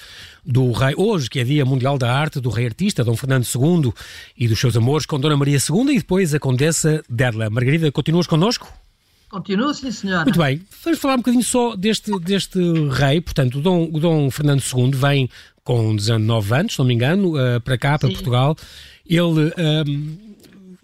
do 0.47 0.71
rei, 0.71 0.95
hoje, 0.97 1.29
que 1.29 1.41
é 1.41 1.45
Dia 1.45 1.65
Mundial 1.65 1.99
da 1.99 2.17
Arte, 2.17 2.39
do 2.39 2.49
rei 2.51 2.67
artista 2.67 3.03
Dom 3.03 3.17
Fernando 3.17 3.45
II 3.45 3.93
e 4.39 4.47
dos 4.47 4.61
seus 4.61 4.77
amores 4.77 5.05
com 5.05 5.19
Dona 5.19 5.37
Maria 5.37 5.59
II 5.59 5.93
e 5.93 5.99
depois 5.99 6.33
a 6.33 6.39
Condessa 6.39 7.03
Derla. 7.11 7.51
Margarida, 7.51 7.91
continuas 7.91 8.29
connosco? 8.29 8.73
Continuo, 9.29 9.75
sim, 9.75 9.91
senhora. 9.91 10.23
Muito 10.23 10.39
bem. 10.39 10.63
Vamos 10.85 11.01
falar 11.01 11.15
um 11.15 11.17
bocadinho 11.17 11.43
só 11.43 11.75
deste, 11.75 12.17
deste 12.21 12.61
rei. 12.91 13.21
Portanto, 13.21 13.59
o 13.59 13.61
Dom, 13.61 13.91
o 13.93 13.99
Dom 13.99 14.31
Fernando 14.31 14.63
II 14.63 14.93
vem 14.93 15.29
com 15.65 15.97
19 15.97 16.55
anos, 16.55 16.75
se 16.75 16.79
não 16.79 16.87
me 16.87 16.95
engano, 16.95 17.35
uh, 17.35 17.61
para 17.61 17.77
cá, 17.77 17.99
para 17.99 18.07
sim. 18.07 18.15
Portugal. 18.15 18.57
Ele. 19.05 19.49
Uh, 19.49 20.32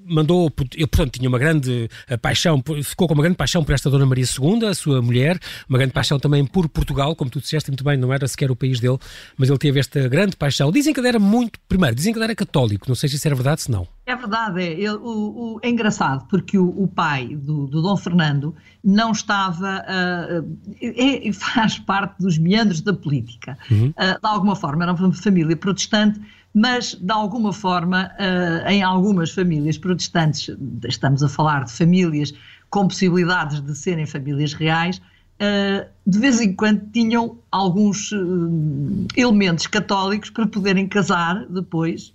mandou, 0.09 0.53
ele, 0.75 0.87
portanto, 0.87 1.19
tinha 1.19 1.29
uma 1.29 1.39
grande 1.39 1.89
eh, 2.09 2.17
paixão, 2.17 2.63
ficou 2.83 3.07
com 3.07 3.15
uma 3.15 3.23
grande 3.23 3.37
paixão 3.37 3.63
por 3.63 3.73
esta 3.73 3.91
Dona 3.91 4.07
Maria 4.07 4.25
II, 4.25 4.67
a 4.67 4.75
sua 4.75 5.03
mulher, 5.03 5.39
uma 5.69 5.79
grande 5.79 5.93
paixão 5.93 6.19
também 6.19 6.45
por 6.45 6.69
Portugal, 6.69 7.15
como 7.15 7.31
tu 7.31 7.41
disseste 7.41 7.71
muito 7.71 7.85
bem, 7.85 7.97
não 7.97 8.13
era 8.13 8.27
sequer 8.27 8.51
o 8.51 8.57
país 8.57 8.81
dele, 8.81 8.99
mas 9.37 9.49
ele 9.49 9.59
teve 9.59 9.79
esta 9.79 10.09
grande 10.09 10.37
paixão. 10.37 10.71
Dizem 10.73 10.93
que 10.93 11.01
ele 11.01 11.09
era 11.09 11.19
muito, 11.19 11.59
primeiro, 11.69 11.95
dizem 11.95 12.13
que 12.13 12.19
ele 12.19 12.25
era 12.25 12.35
católico, 12.35 12.87
não 12.89 12.95
sei 12.95 13.09
se 13.09 13.17
isso 13.17 13.29
era 13.29 13.35
verdade, 13.35 13.63
se 13.63 13.71
não. 13.71 13.87
É 14.07 14.17
verdade, 14.17 14.63
é, 14.63 14.73
ele, 14.73 14.97
o, 14.97 15.57
o, 15.57 15.61
é 15.63 15.69
engraçado, 15.69 16.27
porque 16.31 16.57
o, 16.57 16.69
o 16.69 16.89
pai 16.89 17.37
do, 17.37 17.67
do, 17.67 17.83
Dom 17.83 17.97
Fernando 17.97 18.55
não 18.83 19.13
estava, 19.13 19.85
uh, 19.85 20.59
é, 20.81 21.31
faz 21.33 21.79
parte 21.79 22.19
dos 22.19 22.39
meandros 22.39 22.81
da 22.81 22.95
política. 22.95 23.59
Uhum. 23.71 23.89
Uh, 23.89 24.21
de 24.21 24.27
alguma 24.27 24.57
forma, 24.57 24.83
era 24.83 24.95
uma 24.95 25.13
família 25.13 25.55
protestante, 25.55 26.19
mas 26.59 26.97
de 27.01 27.13
alguma 27.13 27.53
forma, 27.53 28.11
uh, 28.19 28.69
em 28.69 28.83
algumas 28.83 29.31
famílias 29.31 29.79
protestantes, 29.79 30.51
estamos 30.89 31.23
a 31.23 31.29
falar 31.29 31.65
de 31.65 31.73
famílias 31.73 32.35
com 32.69 32.89
possibilidades 32.89 33.61
de 33.61 33.77
serem 33.77 34.05
famílias 34.07 34.55
reais, 34.55 34.99
uh, 34.99 35.87
de 36.05 36.19
vez 36.19 36.41
em 36.41 36.53
quando 36.53 36.83
tinham 36.91 37.39
alguns 37.53 38.11
uh, 38.11 39.07
elementos 39.17 39.69
católicos 39.69 40.31
para 40.31 40.49
poderem 40.49 40.89
casar 40.89 41.47
depois 41.49 42.13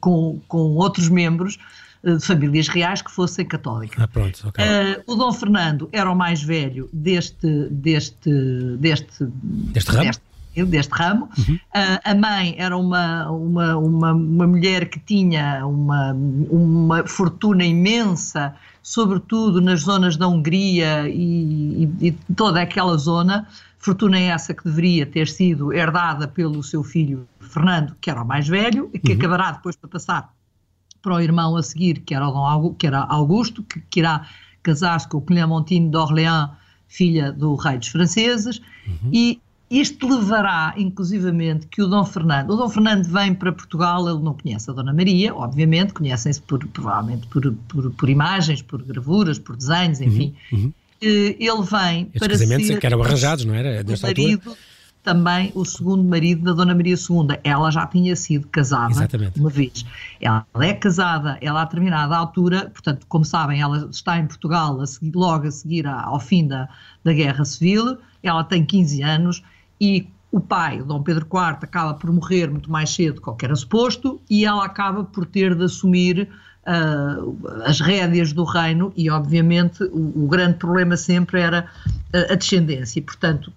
com, 0.00 0.40
com 0.46 0.76
outros 0.76 1.08
membros 1.08 1.58
de 2.04 2.20
famílias 2.20 2.68
reais 2.68 3.02
que 3.02 3.10
fossem 3.10 3.44
católicas. 3.44 4.00
Ah, 4.00 4.06
pronto, 4.06 4.48
okay. 4.48 4.64
o 5.04 5.16
Dom 5.16 5.32
Fernando 5.32 5.88
era 5.90 6.08
o 6.08 6.14
mais 6.14 6.40
velho 6.40 6.88
deste, 6.92 7.68
deste, 7.68 8.30
deste, 8.78 9.24
deste 9.24 9.90
ramo? 9.90 10.10
Deste, 10.64 10.90
deste 10.90 10.92
ramo. 10.92 11.28
Uhum. 11.38 11.54
Uh, 11.54 12.00
a 12.04 12.14
mãe 12.14 12.54
era 12.58 12.76
uma, 12.76 13.30
uma, 13.30 13.76
uma, 13.76 14.12
uma, 14.12 14.46
mulher 14.46 14.88
que 14.88 14.98
tinha 15.00 15.66
uma, 15.66 16.12
uma 16.12 17.06
fortuna 17.06 17.64
imensa, 17.64 18.54
sobretudo 18.82 19.60
nas 19.60 19.82
zonas 19.82 20.16
da 20.16 20.26
Hungria 20.28 21.08
e, 21.08 21.84
e, 22.00 22.08
e 22.08 22.12
toda 22.34 22.60
aquela 22.60 22.96
zona. 22.96 23.46
Fortuna 23.78 24.18
essa 24.18 24.52
que 24.52 24.64
deveria 24.64 25.06
ter 25.06 25.28
sido 25.28 25.72
herdada 25.72 26.26
pelo 26.26 26.62
seu 26.62 26.82
filho 26.82 27.28
Fernando, 27.40 27.94
que 28.00 28.10
era 28.10 28.22
o 28.22 28.26
mais 28.26 28.48
velho, 28.48 28.90
e 28.92 28.98
que 28.98 29.12
uhum. 29.12 29.18
acabará 29.18 29.52
depois 29.52 29.76
para 29.76 29.88
passar 29.88 30.32
para 31.02 31.14
o 31.14 31.20
irmão 31.20 31.56
a 31.56 31.62
seguir, 31.62 32.00
que 32.00 32.14
era, 32.14 32.24
Augusto, 32.24 32.76
que 32.76 32.86
era 32.86 33.00
Augusto, 33.00 33.62
que, 33.62 33.80
que 33.88 34.00
irá 34.00 34.26
casar-se 34.62 35.08
com 35.08 35.20
Clementine 35.20 35.90
d'Orléans, 35.90 36.50
filha 36.88 37.32
do 37.32 37.54
rei 37.54 37.78
dos 37.78 37.88
franceses, 37.88 38.60
uhum. 38.86 39.10
e 39.12 39.40
isto 39.70 40.08
levará, 40.08 40.72
inclusivamente, 40.78 41.66
que 41.66 41.82
o 41.82 41.86
Dom 41.86 42.04
Fernando, 42.04 42.50
o 42.50 42.56
Dom 42.56 42.68
Fernando 42.70 43.04
vem 43.04 43.34
para 43.34 43.52
Portugal, 43.52 44.08
ele 44.08 44.22
não 44.22 44.32
conhece 44.32 44.70
a 44.70 44.72
Dona 44.72 44.94
Maria, 44.94 45.34
obviamente, 45.34 45.92
conhecem-se 45.92 46.40
por, 46.40 46.66
provavelmente 46.68 47.26
por, 47.26 47.52
por, 47.68 47.90
por, 47.90 48.08
imagens, 48.08 48.62
por 48.62 48.82
gravuras, 48.82 49.38
por 49.38 49.56
desenhos, 49.56 50.00
enfim. 50.00 50.34
Uhum, 50.50 50.58
uhum. 50.58 50.72
Ele 51.00 51.62
vem 51.70 52.02
Estes 52.04 52.18
para 52.18 52.28
casamentos 52.30 52.66
ser... 52.66 52.80
que 52.80 52.86
eram 52.86 53.02
arranjados, 53.02 53.44
não 53.44 53.54
era? 53.54 53.82
Nesta 53.82 54.06
marido, 54.06 54.38
altura? 54.38 54.56
também 55.02 55.52
o 55.54 55.64
segundo 55.64 56.02
marido 56.02 56.44
da 56.44 56.52
Dona 56.54 56.74
Maria 56.74 56.94
II. 56.94 57.38
Ela 57.44 57.70
já 57.70 57.86
tinha 57.86 58.16
sido 58.16 58.48
casada 58.48 58.90
Exatamente. 58.90 59.38
uma 59.38 59.50
vez. 59.50 59.84
Ela 60.20 60.46
é 60.60 60.72
casada, 60.72 61.38
ela 61.42 61.60
a 61.60 61.64
determinada 61.64 62.16
altura, 62.16 62.70
portanto, 62.70 63.06
como 63.06 63.24
sabem, 63.24 63.60
ela 63.60 63.88
está 63.90 64.18
em 64.18 64.26
Portugal 64.26 64.80
a 64.80 64.86
seguir, 64.86 65.12
logo 65.14 65.46
a 65.46 65.50
seguir 65.50 65.86
ao 65.86 66.18
fim 66.18 66.48
da, 66.48 66.68
da 67.04 67.12
Guerra 67.12 67.44
Civil, 67.44 67.98
ela 68.22 68.42
tem 68.42 68.64
15 68.64 69.02
anos 69.02 69.42
e 69.80 70.08
o 70.30 70.40
pai, 70.40 70.82
Dom 70.82 71.02
Pedro 71.02 71.26
IV, 71.26 71.58
acaba 71.62 71.94
por 71.94 72.12
morrer 72.12 72.50
muito 72.50 72.70
mais 72.70 72.90
cedo 72.90 73.20
do 73.20 73.34
que 73.34 73.44
era 73.44 73.56
suposto 73.56 74.20
e 74.28 74.44
ela 74.44 74.64
acaba 74.64 75.04
por 75.04 75.24
ter 75.24 75.54
de 75.54 75.64
assumir 75.64 76.28
uh, 76.66 77.62
as 77.64 77.80
rédeas 77.80 78.32
do 78.32 78.44
reino 78.44 78.92
e, 78.94 79.08
obviamente, 79.10 79.82
o, 79.84 80.24
o 80.24 80.28
grande 80.28 80.58
problema 80.58 80.96
sempre 80.96 81.40
era 81.40 81.66
uh, 82.14 82.32
a 82.32 82.34
descendência. 82.34 82.98
E, 82.98 83.02
portanto, 83.02 83.50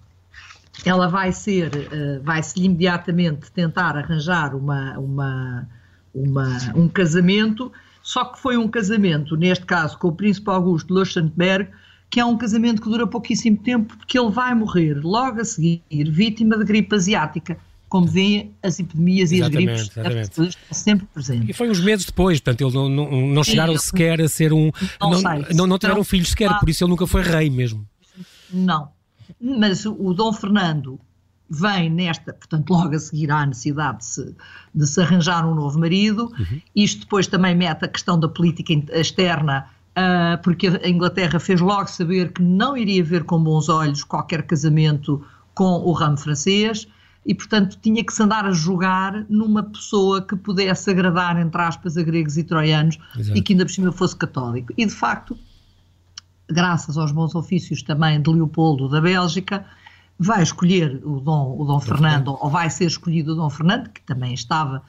ela 0.84 1.08
vai 1.08 1.30
ser, 1.30 1.68
uh, 1.68 2.22
vai-se 2.22 2.58
imediatamente 2.62 3.52
tentar 3.52 3.96
arranjar 3.96 4.54
uma, 4.54 4.98
uma, 4.98 5.68
uma, 6.14 6.58
um 6.74 6.88
casamento, 6.88 7.70
só 8.02 8.24
que 8.24 8.40
foi 8.40 8.56
um 8.56 8.66
casamento, 8.66 9.36
neste 9.36 9.66
caso, 9.66 9.98
com 9.98 10.08
o 10.08 10.12
príncipe 10.12 10.48
Augusto 10.48 10.88
de 10.88 10.94
Luxemburgo, 10.94 11.70
que 12.12 12.20
é 12.20 12.24
um 12.26 12.36
casamento 12.36 12.82
que 12.82 12.90
dura 12.90 13.06
pouquíssimo 13.06 13.56
tempo, 13.56 13.96
porque 13.96 14.18
ele 14.18 14.30
vai 14.30 14.54
morrer 14.54 15.00
logo 15.02 15.40
a 15.40 15.44
seguir, 15.46 15.82
vítima 15.90 16.58
de 16.58 16.64
gripe 16.64 16.94
asiática. 16.94 17.56
Como 17.88 18.06
vêem, 18.06 18.52
as 18.62 18.78
epidemias 18.78 19.32
exatamente, 19.32 19.66
e 19.66 19.70
as 19.70 19.88
gripes 19.88 20.28
estão 20.28 20.50
sempre 20.70 21.06
presentes. 21.06 21.48
E 21.48 21.52
foi 21.54 21.70
uns 21.70 21.80
meses 21.80 22.04
depois, 22.04 22.38
portanto, 22.38 22.60
eles 22.60 22.74
não, 22.74 22.88
não, 22.88 23.26
não 23.28 23.42
chegaram 23.42 23.76
sequer 23.78 24.20
a 24.20 24.28
ser 24.28 24.52
um. 24.52 24.70
Não, 25.00 25.10
não, 25.10 25.22
não, 25.54 25.66
não 25.66 25.78
tiveram 25.78 26.04
filhos 26.04 26.28
sequer, 26.28 26.58
por 26.58 26.68
isso 26.68 26.84
ele 26.84 26.90
nunca 26.90 27.06
foi 27.06 27.22
rei 27.22 27.48
mesmo. 27.48 27.86
Não. 28.52 28.90
Mas 29.40 29.86
o 29.86 30.12
Dom 30.12 30.34
Fernando 30.34 31.00
vem 31.48 31.88
nesta, 31.88 32.34
portanto, 32.34 32.68
logo 32.70 32.94
a 32.94 32.98
seguir 32.98 33.30
à 33.30 33.46
necessidade 33.46 33.98
de 33.98 34.04
se, 34.04 34.36
de 34.74 34.86
se 34.86 35.00
arranjar 35.00 35.48
um 35.48 35.54
novo 35.54 35.78
marido. 35.78 36.30
Uhum. 36.38 36.60
Isto 36.76 37.00
depois 37.00 37.26
também 37.26 37.54
mete 37.54 37.86
a 37.86 37.88
questão 37.88 38.20
da 38.20 38.28
política 38.28 38.74
externa 38.92 39.66
uh, 39.96 40.42
porque 40.42 40.68
a 40.68 40.88
Inglaterra 40.88 41.38
fez 41.38 41.60
logo 41.60 41.88
saber 41.88 42.32
que 42.32 42.42
não 42.42 42.76
iria 42.76 43.02
ver 43.02 43.24
com 43.24 43.42
bons 43.42 43.68
olhos 43.68 44.04
qualquer 44.04 44.42
casamento 44.42 45.24
com 45.54 45.80
o 45.80 45.92
ramo 45.92 46.16
francês 46.16 46.86
e, 47.24 47.34
portanto, 47.34 47.78
tinha 47.80 48.02
que 48.02 48.12
se 48.12 48.22
andar 48.22 48.46
a 48.46 48.52
jogar 48.52 49.24
numa 49.28 49.62
pessoa 49.62 50.20
que 50.20 50.34
pudesse 50.34 50.90
agradar, 50.90 51.38
entre 51.38 51.60
aspas, 51.60 51.96
a 51.96 52.02
gregos 52.02 52.36
e 52.36 52.42
troianos 52.42 52.98
Exato. 53.16 53.38
e 53.38 53.42
que 53.42 53.52
ainda 53.52 53.64
por 53.64 53.70
cima 53.70 53.92
fosse 53.92 54.16
católico. 54.16 54.72
E, 54.76 54.84
de 54.84 54.92
facto, 54.92 55.38
graças 56.50 56.96
aos 56.96 57.12
bons 57.12 57.34
ofícios 57.34 57.82
também 57.82 58.20
de 58.20 58.28
Leopoldo 58.28 58.88
da 58.88 59.00
Bélgica, 59.00 59.64
vai 60.18 60.42
escolher 60.42 61.00
o 61.04 61.20
Dom, 61.20 61.56
o 61.58 61.64
Dom 61.64 61.80
Fernando, 61.80 62.36
ou 62.40 62.50
vai 62.50 62.68
ser 62.70 62.86
escolhido 62.86 63.32
o 63.32 63.36
Dom 63.36 63.50
Fernando, 63.50 63.90
que 63.90 64.02
também 64.02 64.34
estava 64.34 64.82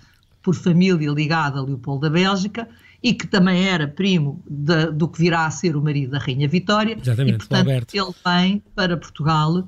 por 0.44 0.54
família 0.54 1.10
ligada 1.10 1.60
a 1.60 1.64
Leopoldo 1.64 2.02
da 2.02 2.10
Bélgica, 2.10 2.68
e 3.02 3.14
que 3.14 3.26
também 3.26 3.66
era 3.66 3.88
primo 3.88 4.42
de, 4.48 4.92
do 4.92 5.08
que 5.08 5.20
virá 5.20 5.46
a 5.46 5.52
ser 5.52 5.76
o 5.76 5.82
marido 5.82 6.12
da 6.12 6.20
Rainha 6.20 6.48
Vitória. 6.48 6.98
Exatamente, 7.00 7.36
e, 7.36 7.38
portanto, 7.38 7.94
ele 7.94 8.14
vem 8.26 8.64
para 8.76 8.96
Portugal, 8.96 9.68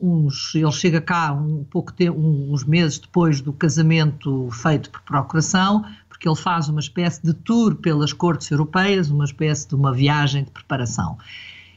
uns, 0.00 0.54
ele 0.54 0.72
chega 0.72 1.00
cá 1.00 1.32
um 1.32 1.64
pouco 1.64 1.92
tempo, 1.92 2.18
uns 2.18 2.64
meses 2.64 2.98
depois 2.98 3.40
do 3.40 3.52
casamento 3.52 4.48
feito 4.52 4.90
por 4.90 5.02
procuração, 5.02 5.84
porque 6.08 6.28
ele 6.28 6.36
faz 6.36 6.68
uma 6.68 6.80
espécie 6.80 7.22
de 7.22 7.34
tour 7.34 7.74
pelas 7.74 8.12
cortes 8.12 8.50
europeias, 8.50 9.10
uma 9.10 9.24
espécie 9.24 9.68
de 9.68 9.74
uma 9.74 9.92
viagem 9.92 10.44
de 10.44 10.50
preparação. 10.50 11.18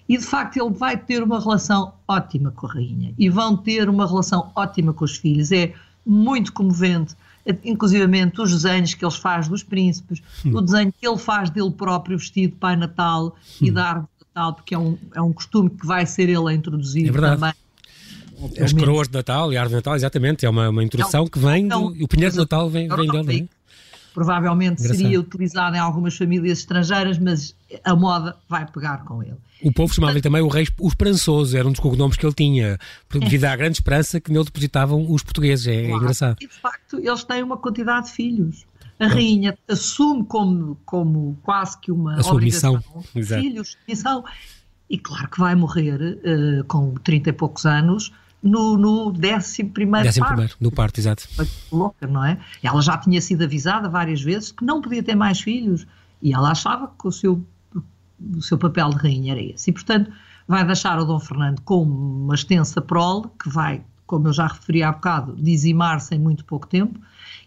E 0.07 0.17
de 0.17 0.23
facto 0.23 0.57
ele 0.57 0.73
vai 0.73 0.97
ter 0.97 1.21
uma 1.21 1.39
relação 1.39 1.93
ótima 2.07 2.51
com 2.51 2.65
a 2.67 2.73
rainha 2.73 3.13
e 3.17 3.29
vão 3.29 3.55
ter 3.55 3.89
uma 3.89 4.07
relação 4.07 4.51
ótima 4.55 4.93
com 4.93 5.05
os 5.05 5.17
filhos. 5.17 5.51
É 5.51 5.73
muito 6.05 6.51
comovente 6.51 7.15
inclusivamente 7.63 8.41
os 8.41 8.51
desenhos 8.51 8.94
que 8.94 9.03
ele 9.03 9.13
faz 9.13 9.48
dos 9.48 9.63
príncipes, 9.63 10.22
hum. 10.46 10.56
o 10.56 10.62
desenho 10.62 10.94
que 11.00 11.08
ele 11.08 11.18
faz 11.18 11.50
dele 11.50 11.72
próprio 11.72 12.18
vestido 12.18 12.51
de 12.51 12.58
Pai 12.58 12.75
Natal 12.75 13.36
hum. 13.62 13.65
e 13.65 13.72
da 13.72 13.86
árvore 13.86 14.08
de 14.20 14.25
Natal, 14.27 14.53
porque 14.53 14.75
é 14.75 14.79
um, 14.79 14.98
é 15.15 15.22
um 15.22 15.34
costume 15.34 15.70
que 15.70 15.86
vai 15.86 16.06
ser 16.06 16.29
ele 16.29 16.50
a 16.50 16.53
introduzir 16.53 17.10
é 17.10 17.12
também 17.12 17.53
As 18.63 18.74
coroas 18.74 19.08
de 19.08 19.13
Natal 19.13 19.51
e 19.51 19.58
a 19.58 19.62
árvore 19.62 19.74
de 19.74 19.75
Natal, 19.77 19.96
exatamente, 19.96 20.46
é 20.46 20.50
uma, 20.50 20.70
uma 20.70 20.84
introdução 20.84 21.27
que 21.27 21.39
vem, 21.39 21.68
do, 21.68 21.88
o 21.88 22.08
pinheiro 22.08 22.32
de 22.32 22.38
Natal 22.39 22.70
vem, 22.70 22.88
vem 22.88 23.12
dele, 23.12 23.50
é? 23.56 23.58
Provavelmente 24.19 24.81
Engraçado. 24.81 24.97
seria 24.97 25.17
utilizado 25.17 25.77
em 25.77 25.79
algumas 25.79 26.17
famílias 26.17 26.59
estrangeiras, 26.59 27.17
mas 27.17 27.55
a 27.85 27.95
moda 27.95 28.35
vai 28.49 28.65
pegar 28.65 29.05
com 29.05 29.23
ele. 29.23 29.38
O 29.63 29.71
povo 29.71 29.93
chamava-lhe 29.93 30.21
também 30.21 30.41
o 30.41 30.49
rei 30.49 30.67
esperançoso, 30.81 31.55
era 31.55 31.65
um 31.65 31.71
dos 31.71 31.79
cognomes 31.79 32.17
que 32.17 32.25
ele 32.25 32.33
tinha, 32.33 32.77
devido 33.09 33.45
à 33.45 33.55
grande 33.55 33.77
esperança 33.77 34.19
que 34.19 34.29
nele 34.29 34.43
depositavam 34.43 35.09
os 35.09 35.23
portugueses. 35.23 35.67
É, 35.67 35.83
claro. 35.83 35.93
é 35.93 35.95
engraçado. 35.95 36.38
E 36.41 36.47
de 36.47 36.53
facto, 36.53 36.99
eles 36.99 37.23
têm 37.23 37.41
uma 37.41 37.55
quantidade 37.55 38.07
de 38.07 38.11
filhos. 38.11 38.65
A 38.99 39.07
rainha 39.07 39.57
assume 39.69 40.25
como, 40.25 40.77
como 40.83 41.38
quase 41.41 41.79
que 41.79 41.93
uma 41.93 42.15
a 42.15 42.23
sua 42.23 42.33
obrigação. 42.33 42.83
Missão. 43.15 43.39
Filhos, 43.39 43.77
missão. 43.88 44.25
E 44.89 44.97
claro 44.97 45.29
que 45.29 45.39
vai 45.39 45.55
morrer 45.55 45.97
uh, 46.01 46.65
com 46.65 46.93
30 46.95 47.29
e 47.29 47.33
poucos 47.33 47.65
anos 47.65 48.11
no, 48.41 48.77
no 48.77 49.10
11 49.10 49.63
primeiro 49.65 50.05
décimo 50.05 50.25
parto. 50.25 50.36
primeiro, 50.36 50.55
no 50.60 50.72
parto, 50.72 51.00
exato. 51.00 51.27
Louca, 51.72 52.08
não 52.08 52.24
é? 52.24 52.38
Ela 52.63 52.81
já 52.81 52.98
tinha 52.98 53.22
sido 53.22 53.43
avisada 53.43 53.89
várias 53.89 54.22
vezes 54.22 54.51
que 54.51 54.63
não 54.63 54.81
podia 54.81 55.03
ter 55.03 55.15
mais 55.15 55.41
filhos 55.41 55.86
e 56.22 56.34
ela 56.34 56.51
achava 56.51 56.88
que 56.88 57.08
o 57.08 57.12
seu, 57.12 57.43
o 58.36 58.41
seu 58.41 58.58
papel 58.58 58.89
de 58.89 58.98
rainha 58.98 59.34
era 59.34 59.41
esse. 59.41 59.69
E, 59.69 59.74
portanto, 59.74 60.12
vai 60.48 60.65
deixar 60.65 61.00
o 61.00 61.05
Dom 61.05 61.19
Fernando 61.19 61.62
com 61.62 61.84
uma 61.84 62.36
extensa 62.36 62.81
prole 62.81 63.27
que 63.41 63.50
vai, 63.50 63.81
como 64.05 64.27
eu 64.27 64.34
já 64.34 64.48
referi 64.48 64.84
há 64.84 64.91
bocado, 64.91 65.36
dizimar-se 65.36 66.15
em 66.15 66.19
muito 66.19 66.46
pouco 66.46 66.67
tempo 66.67 67.00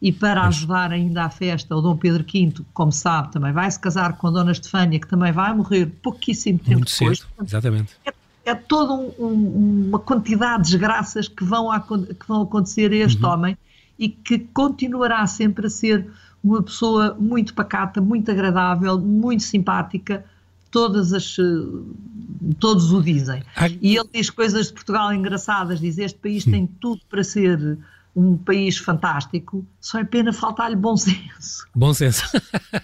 e 0.03 0.11
para 0.11 0.43
ajudar 0.49 0.91
ainda 0.91 1.25
à 1.25 1.31
festa, 1.31 1.77
o 1.77 1.81
Dom 1.81 1.97
Pedro 1.97 2.25
V, 2.25 2.65
como 2.75 2.91
sabe, 2.91 3.31
também 3.31 3.53
vai 3.53 3.71
se 3.71 3.79
casar 3.79 4.15
com 4.15 4.27
a 4.27 4.31
Dona 4.33 4.51
Estefânia, 4.51 4.99
que 4.99 5.07
também 5.07 5.31
vai 5.31 5.55
morrer 5.55 5.87
pouquíssimo 5.87 6.59
tempo 6.59 6.79
Muito 6.79 6.93
depois. 6.93 7.21
Cedo, 7.21 7.31
exatamente. 7.47 7.93
É, 8.05 8.13
é 8.45 8.55
toda 8.55 8.93
um, 8.93 9.13
um, 9.19 9.89
uma 9.89 9.99
quantidade 9.99 10.65
de 10.65 10.71
desgraças 10.71 11.29
que 11.29 11.45
vão, 11.45 11.71
a, 11.71 11.81
que 11.81 12.27
vão 12.27 12.43
acontecer 12.43 12.93
a 12.93 12.97
este 12.97 13.23
uhum. 13.23 13.31
homem 13.31 13.59
e 13.99 14.09
que 14.09 14.39
continuará 14.39 15.27
sempre 15.27 15.67
a 15.67 15.71
ser 15.71 16.11
uma 16.43 16.63
pessoa 16.63 17.17
muito 17.19 17.55
pacata, 17.55 18.01
muito 18.01 18.31
agradável, 18.31 18.99
muito 18.99 19.45
simpática, 19.45 20.25
todas 20.71 21.13
as 21.13 21.37
todos 22.59 22.93
o 22.93 23.01
dizem. 23.01 23.43
E 23.81 23.97
ele 23.97 24.09
diz 24.13 24.29
coisas 24.31 24.67
de 24.67 24.73
Portugal 24.73 25.13
engraçadas, 25.15 25.79
diz 25.79 25.99
este 25.99 26.19
país 26.19 26.45
tem 26.45 26.67
tudo 26.67 27.01
para 27.09 27.23
ser 27.23 27.79
um 28.15 28.37
país 28.37 28.77
fantástico, 28.77 29.67
só 29.81 29.99
é 29.99 30.05
pena 30.05 30.33
faltar-lhe 30.33 30.77
bom 30.77 30.97
senso. 30.97 31.67
Bom 31.75 31.95
senso. 31.95 32.23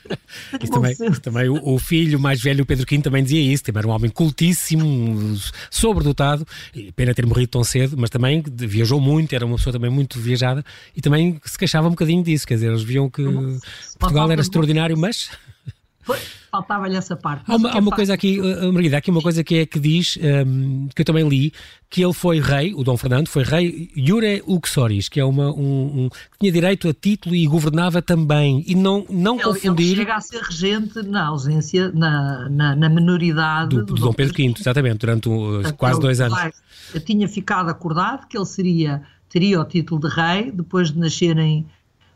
bom 0.59 0.67
também, 0.67 0.95
senso. 0.95 1.21
também 1.21 1.49
o, 1.51 1.75
o, 1.75 1.79
filho 1.79 2.19
mais 2.19 2.41
velho, 2.41 2.63
o 2.63 2.67
Pedro 2.67 2.87
V, 2.89 3.03
também 3.03 3.23
dizia 3.23 3.41
isso, 3.41 3.63
também 3.63 3.81
era 3.81 3.89
um 3.89 3.91
homem 3.91 4.11
cultíssimo, 4.11 5.37
sobredotado, 5.71 6.47
pena 6.97 7.15
ter 7.15 7.27
morrido 7.27 7.49
tão 7.49 7.63
cedo, 7.63 7.95
mas 7.99 8.09
também 8.09 8.43
viajou 8.47 9.01
muito, 9.01 9.35
era 9.35 9.45
uma 9.45 9.57
pessoa 9.57 9.73
também 9.73 9.91
muito 9.91 10.19
viajada 10.19 10.65
e 10.97 11.03
também 11.03 11.39
se 11.45 11.59
queixava 11.59 11.89
um 11.89 11.91
bocadinho 11.91 12.23
disso, 12.23 12.47
quer 12.47 12.55
dizer, 12.55 12.69
eles 12.69 12.83
viam 12.83 13.11
que 13.11 13.23
Portugal 13.99 14.31
era 14.31 14.41
extraordinário, 14.41 14.97
mas 14.97 15.31
faltava-lhe 16.51 16.97
essa 16.97 17.17
parte. 17.17 17.45
Há 17.47 17.57
uma, 17.57 17.71
há 17.71 17.79
uma 17.79 17.91
coisa 17.91 18.15
aqui, 18.15 18.41
uh, 18.41 18.73
Margarida, 18.73 18.97
há 18.97 18.99
aqui 18.99 19.11
uma 19.11 19.21
coisa 19.21 19.45
que 19.45 19.57
é 19.57 19.67
que 19.67 19.79
diz, 19.79 20.17
um, 20.17 20.27
ehm, 20.27 20.89
que 20.95 21.03
eu 21.03 21.05
também 21.05 21.29
li, 21.29 21.53
que 21.91 22.03
ele 22.03 22.13
foi 22.13 22.41
rei, 22.41 22.75
o 22.75 22.83
Dom 22.83 22.97
Fernando 22.97 23.29
foi 23.29 23.43
rei 23.43 23.91
Iure 23.97 24.43
Uxoris, 24.47 25.09
que 25.09 25.21
é 25.21 25.25
uma, 25.25 25.51
um, 25.51 26.05
um, 26.05 26.09
que 26.09 26.39
tinha 26.41 26.53
direito 26.53 26.89
a 26.89 26.95
título 26.95 27.35
e 27.35 27.47
governava 27.47 28.01
também, 28.03 28.65
e 28.67 28.75
não, 28.75 29.05
não 29.09 29.35
ele, 29.37 29.45
confundir... 29.45 29.87
Ele 29.87 29.97
chega 29.97 30.15
a 30.15 30.21
ser 30.21 30.43
regente 30.43 31.03
na 31.03 31.27
ausência, 31.27 31.91
na, 31.93 32.49
na, 32.49 32.77
na 32.77 32.89
menoridade 32.89 33.77
do, 33.77 33.85
do, 33.85 33.95
do 33.95 34.01
Dom 34.01 34.13
Pedro 34.13 34.35
V, 34.35 34.55
exatamente, 34.59 34.99
durante 34.99 35.29
uh, 35.29 35.75
quase 35.77 36.01
dois 36.01 36.21
anos. 36.21 36.39
tinha 37.05 37.29
ficado 37.29 37.69
acordado 37.69 38.27
que 38.27 38.37
ele 38.37 38.47
seria, 38.47 39.03
teria 39.29 39.61
o 39.61 39.65
título 39.65 40.01
de 40.01 40.09
rei, 40.09 40.51
depois 40.51 40.91
de 40.91 40.99
nascerem 40.99 41.67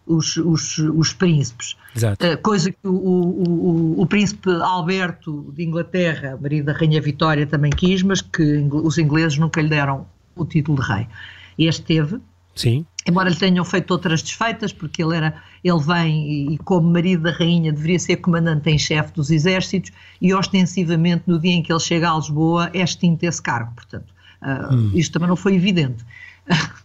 os, 0.07 0.37
os, 0.37 0.79
os 0.79 1.13
príncipes. 1.13 1.77
Uh, 1.97 2.41
coisa 2.43 2.71
que 2.71 2.87
o, 2.87 2.93
o, 2.93 3.49
o, 3.49 4.01
o, 4.03 4.07
príncipe 4.07 4.51
Alberto 4.51 5.53
de 5.55 5.65
Inglaterra, 5.65 6.39
marido 6.41 6.67
da 6.67 6.73
Rainha 6.73 7.01
Vitória, 7.01 7.47
também 7.47 7.71
quis, 7.71 8.03
mas 8.03 8.21
que 8.21 8.67
os 8.71 8.99
ingleses 8.99 9.39
nunca 9.39 9.61
lhe 9.61 9.69
deram 9.69 10.07
o 10.35 10.45
título 10.45 10.81
de 10.81 10.89
rei. 10.89 11.07
Este 11.59 11.83
teve. 11.83 12.19
Sim. 12.55 12.85
Embora 13.07 13.31
lhe 13.31 13.37
tenham 13.37 13.65
feito 13.65 13.91
outras 13.91 14.23
desfeitas, 14.23 14.73
porque 14.73 15.03
ele 15.03 15.17
era, 15.17 15.35
ele 15.65 15.81
vem 15.81 16.31
e, 16.31 16.55
e 16.55 16.59
como 16.59 16.91
marido 16.91 17.23
da 17.23 17.33
rainha 17.33 17.73
deveria 17.73 17.99
ser 17.99 18.17
comandante 18.17 18.69
em 18.71 18.79
chefe 18.79 19.13
dos 19.15 19.31
exércitos 19.31 19.91
e 20.21 20.35
ostensivamente 20.35 21.25
no 21.27 21.39
dia 21.39 21.53
em 21.53 21.63
que 21.63 21.73
ele 21.73 21.81
chega 21.81 22.11
a 22.11 22.17
Lisboa 22.17 22.71
é 22.75 22.83
extinto 22.83 23.25
esse 23.25 23.41
cargo, 23.41 23.73
portanto, 23.75 24.13
uh, 24.43 24.75
hum. 24.75 24.91
isto 24.95 25.13
também 25.13 25.29
não 25.29 25.37
foi 25.37 25.55
evidente. 25.55 26.05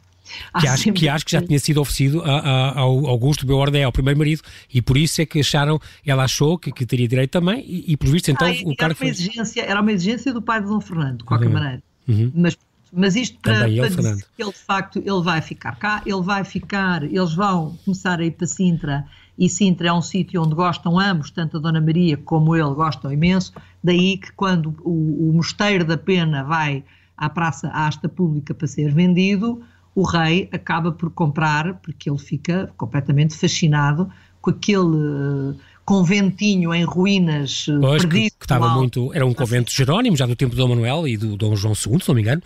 que, 0.60 0.68
acho, 0.68 0.94
que 0.94 1.10
acho 1.10 1.26
que 1.26 1.32
já 1.32 1.42
tinha 1.42 1.60
sido 1.60 1.82
oferecido 1.82 2.22
a, 2.24 2.40
a, 2.40 2.80
ao 2.80 3.08
Augusto 3.08 3.46
Beordé, 3.46 3.84
ao 3.84 3.92
primeiro 3.92 4.20
marido, 4.20 4.42
e 4.74 4.82
por 4.82 4.98
isso 4.98 5.22
é 5.22 5.26
que 5.26 5.40
acharam, 5.40 5.80
ela 6.06 6.24
achou 6.24 6.58
que, 6.58 6.72
que 6.72 6.86
teria 6.86 7.08
direito 7.08 7.32
também, 7.32 7.64
e, 7.68 7.94
e 7.94 7.98
por 7.98 8.10
visto 8.10 8.30
então 8.30 8.48
ah, 8.48 8.54
o 8.66 8.76
cara 8.76 8.96
foi... 8.96 9.08
Exigência, 9.08 9.62
era 9.62 9.82
uma 9.82 9.92
exigência 9.92 10.34
do 10.34 10.42
pai 10.42 10.62
de 10.62 10.68
Dom 10.68 10.82
Fernando, 10.82 11.20
de 11.20 11.24
qualquer 11.24 11.48
uhum. 11.48 11.54
maneira. 11.54 11.84
Uhum. 12.08 12.32
Mas, 12.36 12.58
mas 12.92 13.16
isto 13.16 13.38
para, 13.42 13.60
para 13.60 13.70
ele, 13.70 13.90
dizer 13.90 14.26
que 14.36 14.44
ele 14.44 14.52
de 14.52 14.60
facto 14.60 15.00
ele 15.00 15.22
vai 15.22 15.42
ficar 15.42 15.76
cá, 15.76 16.02
ele 16.06 16.22
vai 16.22 16.44
ficar, 16.44 17.04
eles 17.04 17.34
vão 17.34 17.78
começar 17.84 18.20
a 18.20 18.26
ir 18.26 18.32
para 18.32 18.48
Sintra, 18.48 19.06
e 19.38 19.48
Sintra 19.48 19.90
é 19.90 19.94
um 19.94 20.02
sítio 20.02 20.42
onde 20.42 20.56
gostam 20.56 21.00
ambos, 21.00 21.30
tanto 21.30 21.58
a 21.58 21.60
Dona 21.60 21.80
Maria 21.80 22.18
como 22.18 22.56
ele 22.56 22.74
gostam 22.74 23.12
imenso, 23.12 23.54
daí 23.84 24.18
que 24.18 24.32
quando 24.32 24.76
o, 24.84 25.30
o 25.30 25.34
mosteiro 25.34 25.86
da 25.86 25.98
pena 25.98 26.44
vai 26.44 26.84
à 27.16 27.30
praça, 27.30 27.68
à 27.70 27.88
asta 27.88 28.10
pública 28.10 28.54
para 28.54 28.68
ser 28.68 28.94
vendido, 28.94 29.62
o 29.98 30.04
rei 30.04 30.48
acaba 30.52 30.92
por 30.92 31.10
comprar, 31.10 31.74
porque 31.82 32.08
ele 32.08 32.20
fica 32.20 32.72
completamente 32.78 33.34
fascinado 33.36 34.08
com 34.40 34.52
aquele 34.52 34.96
eh, 34.96 35.56
conventinho 35.84 36.72
em 36.72 36.84
ruínas 36.84 37.66
eh, 37.68 37.80
pois, 37.82 38.04
perdido. 38.04 38.32
Que, 38.32 38.38
que 38.38 38.46
estava 38.46 38.70
muito, 38.76 39.12
era 39.12 39.26
um 39.26 39.34
convento 39.34 39.72
jerónimo, 39.72 40.16
já 40.16 40.28
do 40.28 40.36
tempo 40.36 40.52
de 40.52 40.58
Dom 40.58 40.68
Manuel 40.68 41.08
e 41.08 41.18
do 41.18 41.36
Dom 41.36 41.56
João 41.56 41.74
II, 41.74 42.00
se 42.00 42.08
não 42.10 42.14
me 42.14 42.22
engano. 42.22 42.44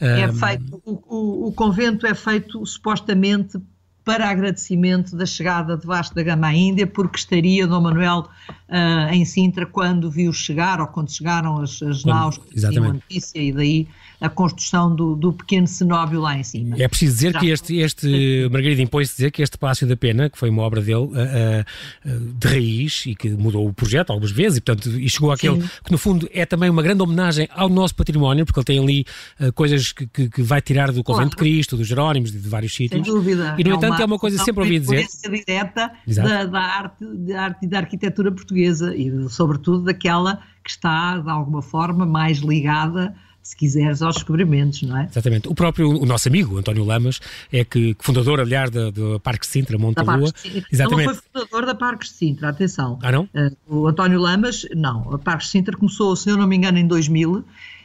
É 0.00 0.26
feito, 0.32 0.82
o, 0.84 1.00
o, 1.06 1.46
o 1.46 1.52
convento 1.52 2.04
é 2.04 2.16
feito 2.16 2.66
supostamente 2.66 3.60
para 4.04 4.28
agradecimento 4.28 5.14
da 5.14 5.26
chegada 5.26 5.76
de 5.76 5.86
Vasco 5.86 6.16
da 6.16 6.22
Gama 6.24 6.48
à 6.48 6.54
Índia, 6.54 6.86
porque 6.86 7.16
estaria 7.16 7.64
Dom 7.64 7.82
Manuel 7.82 8.28
uh, 8.50 9.12
em 9.12 9.24
Sintra 9.24 9.66
quando 9.66 10.10
viu 10.10 10.32
chegar, 10.32 10.80
ou 10.80 10.88
quando 10.88 11.12
chegaram 11.12 11.60
as, 11.60 11.80
as 11.80 12.04
naus 12.04 12.38
que 12.38 12.56
tinham 12.56 12.86
a 12.86 12.92
notícia, 12.94 13.38
e 13.38 13.52
daí 13.52 13.88
a 14.20 14.28
construção 14.28 14.94
do, 14.94 15.14
do 15.14 15.32
pequeno 15.32 15.66
cenóbio 15.66 16.20
lá 16.20 16.36
em 16.36 16.42
cima. 16.42 16.76
É 16.78 16.88
preciso 16.88 17.14
dizer 17.14 17.32
Já. 17.32 17.38
que 17.38 17.50
este, 17.50 17.76
este 17.76 18.48
Margarida 18.50 18.82
impôs 18.82 19.08
dizer 19.08 19.30
que 19.30 19.42
este 19.42 19.56
Palácio 19.56 19.86
da 19.86 19.96
Pena, 19.96 20.28
que 20.28 20.36
foi 20.36 20.50
uma 20.50 20.62
obra 20.62 20.80
dele 20.80 20.96
uh, 20.96 21.08
uh, 21.08 22.34
de 22.34 22.48
raiz 22.48 23.04
e 23.06 23.14
que 23.14 23.30
mudou 23.30 23.68
o 23.68 23.72
projeto 23.72 24.10
algumas 24.10 24.32
vezes 24.32 24.58
e, 24.58 24.60
portanto, 24.60 24.90
e 24.90 25.08
chegou 25.08 25.30
àquele 25.30 25.60
Sim. 25.60 25.68
que, 25.84 25.92
no 25.92 25.98
fundo, 25.98 26.28
é 26.32 26.44
também 26.44 26.68
uma 26.68 26.82
grande 26.82 27.02
homenagem 27.02 27.48
ao 27.52 27.68
nosso 27.68 27.94
património, 27.94 28.44
porque 28.44 28.58
ele 28.58 28.64
tem 28.64 28.78
ali 28.80 29.04
uh, 29.40 29.52
coisas 29.52 29.92
que, 29.92 30.06
que, 30.06 30.28
que, 30.28 30.42
vai 30.42 30.60
tirar 30.60 30.90
do 30.90 31.04
Convento 31.04 31.36
claro. 31.36 31.44
de 31.48 31.56
Cristo, 31.56 31.76
dos 31.76 31.86
Jerónimos, 31.86 32.32
de, 32.32 32.40
de 32.40 32.48
vários 32.48 32.74
sítios. 32.74 33.06
Sem 33.06 33.14
dúvida. 33.14 33.54
E, 33.56 33.62
no 33.62 33.70
é 33.70 33.74
entanto, 33.74 33.94
uma, 33.94 34.02
é 34.02 34.04
uma 34.04 34.18
coisa 34.18 34.36
sempre 34.42 34.62
ouvi 34.62 34.80
dizer. 34.80 35.06
direta 35.46 35.92
da, 36.06 36.44
da, 36.44 36.60
arte, 36.60 37.04
da 37.04 37.42
arte 37.42 37.64
e 37.64 37.68
da 37.68 37.78
arquitetura 37.78 38.32
portuguesa 38.32 38.96
e, 38.96 39.28
sobretudo, 39.28 39.84
daquela 39.84 40.40
que 40.64 40.70
está, 40.70 41.18
de 41.18 41.30
alguma 41.30 41.62
forma, 41.62 42.04
mais 42.04 42.38
ligada 42.38 43.14
se 43.48 43.56
quiseres, 43.56 44.02
aos 44.02 44.16
descobrimentos, 44.16 44.82
não 44.82 44.98
é? 44.98 45.06
Exatamente. 45.10 45.48
O 45.48 45.54
próprio, 45.54 45.88
o 45.88 46.04
nosso 46.04 46.28
amigo, 46.28 46.58
António 46.58 46.84
Lamas, 46.84 47.18
é 47.50 47.64
que, 47.64 47.96
fundador, 47.98 48.40
aliás, 48.40 48.70
do 48.70 49.18
Parque 49.20 49.46
de 49.46 49.52
Sintra, 49.52 49.78
Monte 49.78 50.04
da 50.04 50.16
Lua. 50.16 50.30
Exatamente. 50.70 50.80
Ele 50.80 51.06
não 51.06 51.14
foi 51.14 51.22
fundador 51.32 51.66
da 51.66 51.74
Parques 51.74 52.10
de 52.10 52.14
Sintra, 52.16 52.50
atenção. 52.50 52.98
Ah, 53.02 53.10
não? 53.10 53.22
Uh, 53.24 53.56
o 53.66 53.88
António 53.88 54.20
Lamas, 54.20 54.66
não. 54.76 55.14
A 55.14 55.18
Parques 55.18 55.46
de 55.46 55.52
Sintra 55.52 55.74
começou, 55.74 56.14
se 56.14 56.28
eu 56.28 56.36
não 56.36 56.46
me 56.46 56.56
engano, 56.56 56.76
em 56.76 56.86
2000. 56.86 57.30
Okay. 57.30 57.44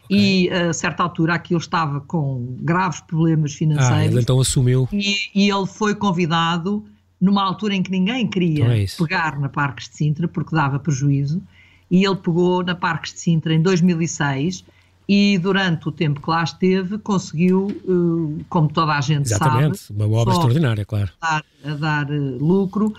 E 0.10 0.50
a 0.50 0.74
certa 0.74 1.02
altura 1.02 1.34
aquilo 1.36 1.62
estava 1.62 2.02
com 2.02 2.58
graves 2.60 3.00
problemas 3.00 3.54
financeiros. 3.54 3.98
Ah, 3.98 4.06
ele 4.06 4.20
então 4.20 4.42
assumiu. 4.42 4.90
E, 4.92 5.30
e 5.34 5.50
ele 5.50 5.66
foi 5.66 5.96
convidado 5.96 6.84
numa 7.22 7.42
altura 7.42 7.74
em 7.74 7.82
que 7.82 7.90
ninguém 7.90 8.28
queria 8.28 8.66
então 8.66 9.06
é 9.06 9.08
pegar 9.08 9.40
na 9.40 9.48
Parques 9.48 9.88
de 9.88 9.96
Sintra 9.96 10.28
porque 10.28 10.54
dava 10.54 10.78
prejuízo. 10.78 11.42
E 11.90 12.04
ele 12.04 12.18
pegou 12.18 12.66
na 12.66 12.76
Parques 12.76 13.14
de 13.14 13.22
Sintra 13.22 13.54
em 13.54 13.62
2006 13.62 14.66
e 15.08 15.38
durante 15.38 15.88
o 15.90 15.92
tempo 15.92 16.22
que 16.22 16.30
lá 16.30 16.44
esteve 16.44 16.98
conseguiu, 16.98 17.68
eh, 17.70 18.44
como 18.50 18.70
toda 18.70 18.94
a 18.94 19.02
gente 19.02 19.26
Exatamente, 19.26 19.78
sabe, 19.78 20.04
uma 20.04 20.18
obra 20.18 20.34
extraordinária, 20.34 20.86
claro. 20.86 21.10
A 21.22 21.28
dar, 21.28 21.46
a 21.66 21.76
dar 21.76 22.12
eh, 22.12 22.18
lucro, 22.40 22.94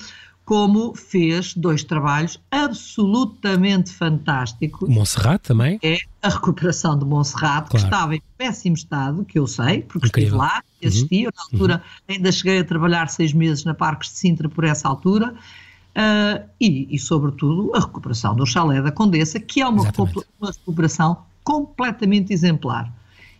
como 0.45 0.95
fez 0.95 1.55
dois 1.55 1.83
trabalhos 1.83 2.39
absolutamente 2.51 3.91
fantásticos. 3.91 4.89
Montserrat 4.89 5.43
também. 5.43 5.79
É 5.83 5.99
a 6.23 6.29
recuperação 6.29 6.99
de 6.99 7.05
Montserrat, 7.05 7.69
claro. 7.69 7.69
que 7.71 7.77
estava 7.77 8.15
em 8.15 8.23
péssimo 8.37 8.77
estado, 8.77 9.25
que 9.25 9.39
eu 9.39 9.47
sei, 9.47 9.83
porque 9.83 10.09
Incrível. 10.09 10.29
estive 10.29 10.37
lá, 10.37 10.63
assisti, 10.85 11.25
uhum. 11.25 11.33
na 11.35 11.43
altura 11.43 11.75
uhum. 11.75 12.15
ainda 12.15 12.33
cheguei 12.33 12.59
a 12.59 12.65
trabalhar 12.65 13.09
seis 13.09 13.33
meses 13.33 13.65
na 13.65 13.73
Parques 13.73 14.11
de 14.11 14.19
Sintra 14.19 14.49
por 14.49 14.65
essa 14.65 14.87
altura, 14.87 15.33
uh, 15.33 16.49
e, 16.61 16.95
e, 16.95 16.99
sobretudo 16.99 17.75
a 17.75 17.81
recuperação 17.81 18.37
do 18.37 18.45
chalé 18.45 18.83
da 18.83 18.93
Condessa, 18.93 19.41
que 19.41 19.63
é 19.63 19.67
uma, 19.67 19.83
uma 19.83 20.51
recuperação 20.51 21.25
completamente 21.45 22.33
exemplar. 22.33 22.91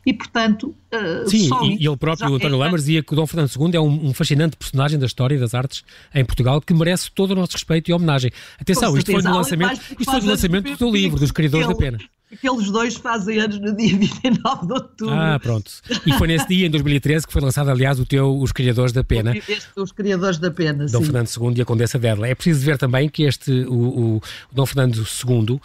e, 0.07 0.13
portanto. 0.13 0.75
Uh, 0.93 1.29
Sim, 1.29 1.49
e, 1.65 1.83
e 1.83 1.87
ele 1.87 1.97
próprio, 1.97 2.31
o 2.31 2.35
António 2.35 2.57
é, 2.57 2.59
Lamas, 2.59 2.83
dizia 2.83 3.03
que 3.03 3.13
o 3.13 3.17
Dom 3.17 3.27
Fernando 3.27 3.51
II 3.51 3.75
é 3.75 3.81
um, 3.81 4.09
um, 4.09 4.15
fascinante 4.15 4.57
personagem 4.57 4.99
da 4.99 5.07
história 5.07 5.39
das 5.39 5.55
artes 5.55 5.83
em 6.15 6.25
Portugal 6.25 6.61
que 6.61 6.75
merece 6.75 7.11
todo 7.11 7.31
o 7.31 7.35
nosso 7.35 7.55
respeito 7.55 7.91
e 7.91 7.95
homenagem. 7.95 8.31
Atenção, 8.61 8.97
isto 8.97 9.11
foi 9.11 9.23
no 9.23 9.35
lançamento, 9.35 9.81
isto 9.99 10.05
foi 10.05 10.21
no 10.21 10.27
lançamento 10.27 10.77
do 10.77 10.91
livro, 10.91 11.19
dos 11.19 11.33
Criadores 11.33 11.67
da 11.67 11.75
Pena. 11.75 11.99
Aqueles 12.35 12.71
dois 12.71 12.95
fazem 12.97 13.39
anos 13.39 13.59
no 13.61 13.75
dia 13.77 13.97
29 13.99 14.67
de 14.67 14.73
outubro. 14.73 15.15
Ah, 15.15 15.39
pronto. 15.41 15.71
E 16.05 16.13
foi 16.15 16.27
nesse 16.27 16.47
dia, 16.49 16.67
em 16.67 16.71
2013, 16.71 17.27
que 17.27 17.33
foi 17.33 17.41
lançado, 17.43 17.71
aliás, 17.71 17.99
o 17.99 18.05
teu 18.05 18.39
Os 18.39 18.53
Criadores 18.53 18.93
da 18.93 19.05
Pena. 19.05 19.37
Este, 19.37 19.69
os 19.77 19.93
Criadores 19.93 20.39
da 20.39 20.51
Pena, 20.51 20.87
Dom 20.87 20.99
sim. 20.99 21.05
Fernando 21.05 21.29
II 21.29 21.59
e 21.59 21.63
a 21.63 21.65
Condessa 21.65 21.99
Dédala. 21.99 22.29
É 22.29 22.35
preciso 22.35 22.65
ver 22.65 22.79
também 22.79 23.09
que 23.09 23.25
este, 23.25 23.51
o, 23.65 24.17
o, 24.17 24.23
Dom 24.53 24.67
Fernando 24.67 24.97
II, 24.97 25.61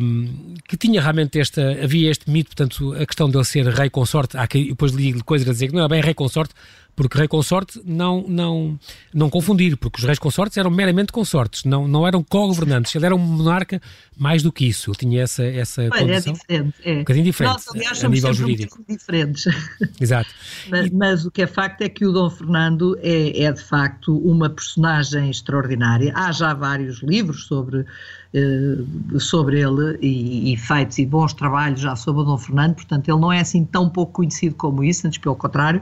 um, 0.00 0.54
que 0.66 0.76
tinha 0.76 1.00
realmente 1.00 1.38
esta, 1.38 1.62
havia 1.82 2.10
este 2.10 2.30
mito, 2.30 2.54
portanto, 2.54 2.94
a 2.94 3.06
questão 3.06 3.28
de 3.28 3.36
ele 3.36 3.44
ser 3.44 3.66
rei 3.68 3.90
consorte, 3.90 4.36
há 4.36 4.46
que, 4.46 4.68
depois 4.68 4.92
li 4.92 5.20
coisas 5.22 5.48
a 5.48 5.52
dizer 5.52 5.68
que 5.68 5.74
não 5.74 5.84
é 5.84 5.88
bem 5.88 6.00
rei 6.00 6.14
consorte, 6.14 6.54
porque 6.98 7.16
rei 7.16 7.28
consorte 7.28 7.80
não, 7.84 8.24
não, 8.26 8.76
não 9.14 9.30
confundir, 9.30 9.76
porque 9.76 10.00
os 10.00 10.04
reis 10.04 10.18
consortes 10.18 10.58
eram 10.58 10.68
meramente 10.68 11.12
consortes, 11.12 11.62
não, 11.62 11.86
não 11.86 12.04
eram 12.04 12.24
co-governantes, 12.24 12.92
ele 12.92 13.06
era 13.06 13.14
um 13.14 13.18
monarca 13.18 13.80
mais 14.16 14.42
do 14.42 14.50
que 14.50 14.66
isso, 14.66 14.90
ele 14.90 14.96
tinha 14.96 15.22
essa, 15.22 15.44
essa 15.44 15.82
Olha, 15.82 15.90
condição. 15.90 16.32
É 16.32 16.56
diferente, 16.56 16.74
é. 16.82 16.92
Um 16.94 16.98
bocadinho 16.98 17.24
diferente, 17.24 17.52
Nós, 17.52 17.68
aliás, 17.68 18.04
a 18.04 18.08
nível 18.08 18.32
jurídico. 18.34 18.84
diferentes. 18.88 19.44
Exato. 20.00 20.28
mas, 20.68 20.86
e... 20.86 20.90
mas, 20.92 21.24
o 21.24 21.30
que 21.30 21.42
é 21.42 21.46
facto 21.46 21.82
é 21.82 21.88
que 21.88 22.04
o 22.04 22.10
Dom 22.10 22.28
Fernando 22.28 22.98
é, 23.00 23.44
é 23.44 23.52
de 23.52 23.62
facto 23.62 24.18
uma 24.18 24.50
personagem 24.50 25.30
extraordinária, 25.30 26.12
há 26.16 26.32
já 26.32 26.52
vários 26.52 27.00
livros 27.00 27.46
sobre 27.46 27.86
eh, 28.34 29.18
sobre 29.20 29.60
ele 29.60 29.98
e, 30.02 30.52
e, 30.52 30.56
feitos 30.56 30.98
e 30.98 31.06
bons 31.06 31.32
trabalhos 31.32 31.80
já 31.80 31.94
sobre 31.94 32.22
o 32.22 32.24
Dom 32.24 32.36
Fernando, 32.36 32.74
portanto 32.74 33.08
ele 33.08 33.20
não 33.20 33.32
é 33.32 33.38
assim 33.40 33.64
tão 33.64 33.88
pouco 33.88 34.14
conhecido 34.14 34.56
como 34.56 34.82
isso, 34.82 35.06
antes 35.06 35.18
pelo 35.18 35.36
contrário, 35.36 35.80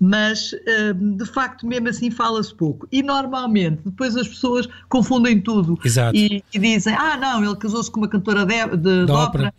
mas 0.00 0.54
hum, 1.00 1.16
de 1.16 1.24
facto 1.24 1.66
mesmo 1.66 1.88
assim 1.88 2.10
fala-se 2.10 2.54
pouco. 2.54 2.86
E 2.90 3.02
normalmente 3.02 3.80
depois 3.84 4.16
as 4.16 4.28
pessoas 4.28 4.68
confundem 4.88 5.40
tudo 5.40 5.78
e, 6.12 6.42
e, 6.52 6.58
dizem, 6.58 6.94
ah 6.94 7.16
não, 7.16 7.44
ele 7.44 7.56
casou-se 7.56 7.90
com 7.90 8.00
uma 8.00 8.08
cantora 8.08 8.44
de, 8.44 8.76
de, 8.76 9.06
de 9.06 9.12
ópera, 9.12 9.52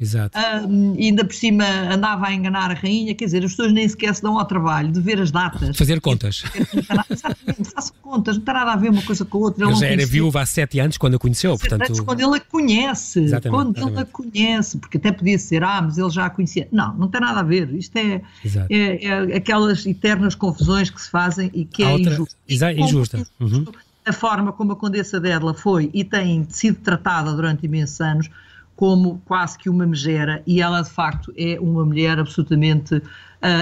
um, 0.67 0.95
e 0.97 1.07
ainda 1.07 1.25
por 1.25 1.33
cima 1.33 1.65
andava 1.91 2.27
a 2.27 2.33
enganar 2.33 2.71
a 2.71 2.73
rainha, 2.73 3.13
quer 3.15 3.25
dizer, 3.25 3.43
as 3.43 3.51
pessoas 3.51 3.73
nem 3.73 3.87
sequer 3.87 4.13
se 4.13 4.21
dão 4.21 4.37
ao 4.37 4.45
trabalho 4.45 4.91
de 4.91 4.99
ver 4.99 5.19
as 5.19 5.31
datas. 5.31 5.75
Fazer 5.77 5.99
contas. 6.01 6.43
Exatamente, 7.09 7.71
façam 7.73 7.95
contas, 8.01 8.37
não 8.37 8.43
tem 8.43 8.53
nada 8.53 8.73
a 8.73 8.75
ver 8.75 8.89
uma 8.89 9.01
coisa 9.01 9.25
com 9.25 9.37
a 9.37 9.41
outra. 9.41 9.65
Ele 9.65 9.75
já 9.75 9.87
era 9.87 10.05
viúva 10.05 10.41
há 10.41 10.45
sete 10.45 10.79
anos 10.79 10.97
quando 10.97 11.15
a 11.15 11.19
conheceu, 11.19 11.57
portanto... 11.57 11.85
Anos, 11.85 11.99
quando 11.99 12.19
ele 12.19 12.37
a 12.37 12.39
conhece, 12.39 13.19
exatamente, 13.21 13.55
quando 13.55 13.77
exatamente. 13.77 13.99
ele 13.99 14.01
a 14.01 14.05
conhece, 14.05 14.77
porque 14.77 14.97
até 14.97 15.11
podia 15.11 15.39
ser, 15.39 15.63
ah, 15.63 15.81
mas 15.81 15.97
ele 15.97 16.09
já 16.09 16.25
a 16.25 16.29
conhecia. 16.29 16.67
Não, 16.71 16.93
não 16.95 17.07
tem 17.07 17.21
nada 17.21 17.39
a 17.39 17.43
ver, 17.43 17.73
isto 17.73 17.95
é, 17.97 18.21
é, 18.69 19.05
é 19.05 19.37
aquelas 19.37 19.85
eternas 19.85 20.24
as 20.27 20.35
confusões 20.35 20.89
que 20.89 21.01
se 21.01 21.09
fazem 21.09 21.49
e 21.53 21.65
que 21.65 21.83
é 21.83 21.87
outra, 21.87 22.13
injusta. 22.13 22.37
Exa 22.47 22.73
injusta. 22.73 23.27
Uhum. 23.39 23.65
A 24.05 24.13
forma 24.13 24.51
como 24.51 24.73
a 24.73 24.75
Condessa 24.75 25.19
Dédla 25.19 25.53
foi 25.53 25.89
e 25.93 26.03
tem 26.03 26.45
sido 26.49 26.79
tratada 26.81 27.33
durante 27.33 27.65
imensos 27.65 27.99
anos 28.01 28.29
como 28.75 29.21
quase 29.25 29.57
que 29.57 29.69
uma 29.69 29.85
megera 29.85 30.43
e 30.45 30.61
ela 30.61 30.81
de 30.81 30.89
facto 30.89 31.33
é 31.37 31.57
uma 31.59 31.85
mulher 31.85 32.19
absolutamente, 32.19 32.95
uh, 32.95 33.03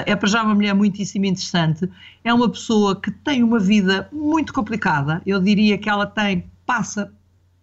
é 0.06 0.16
para 0.16 0.28
já 0.28 0.44
uma 0.44 0.56
mulher 0.56 0.74
muitíssimo 0.74 1.26
interessante, 1.26 1.88
é 2.24 2.34
uma 2.34 2.50
pessoa 2.50 2.96
que 2.96 3.12
tem 3.12 3.44
uma 3.44 3.60
vida 3.60 4.10
muito 4.12 4.52
complicada, 4.54 5.22
eu 5.26 5.40
diria 5.40 5.78
que 5.78 5.90
ela 5.90 6.08
tem, 6.08 6.46
passa 6.66 7.12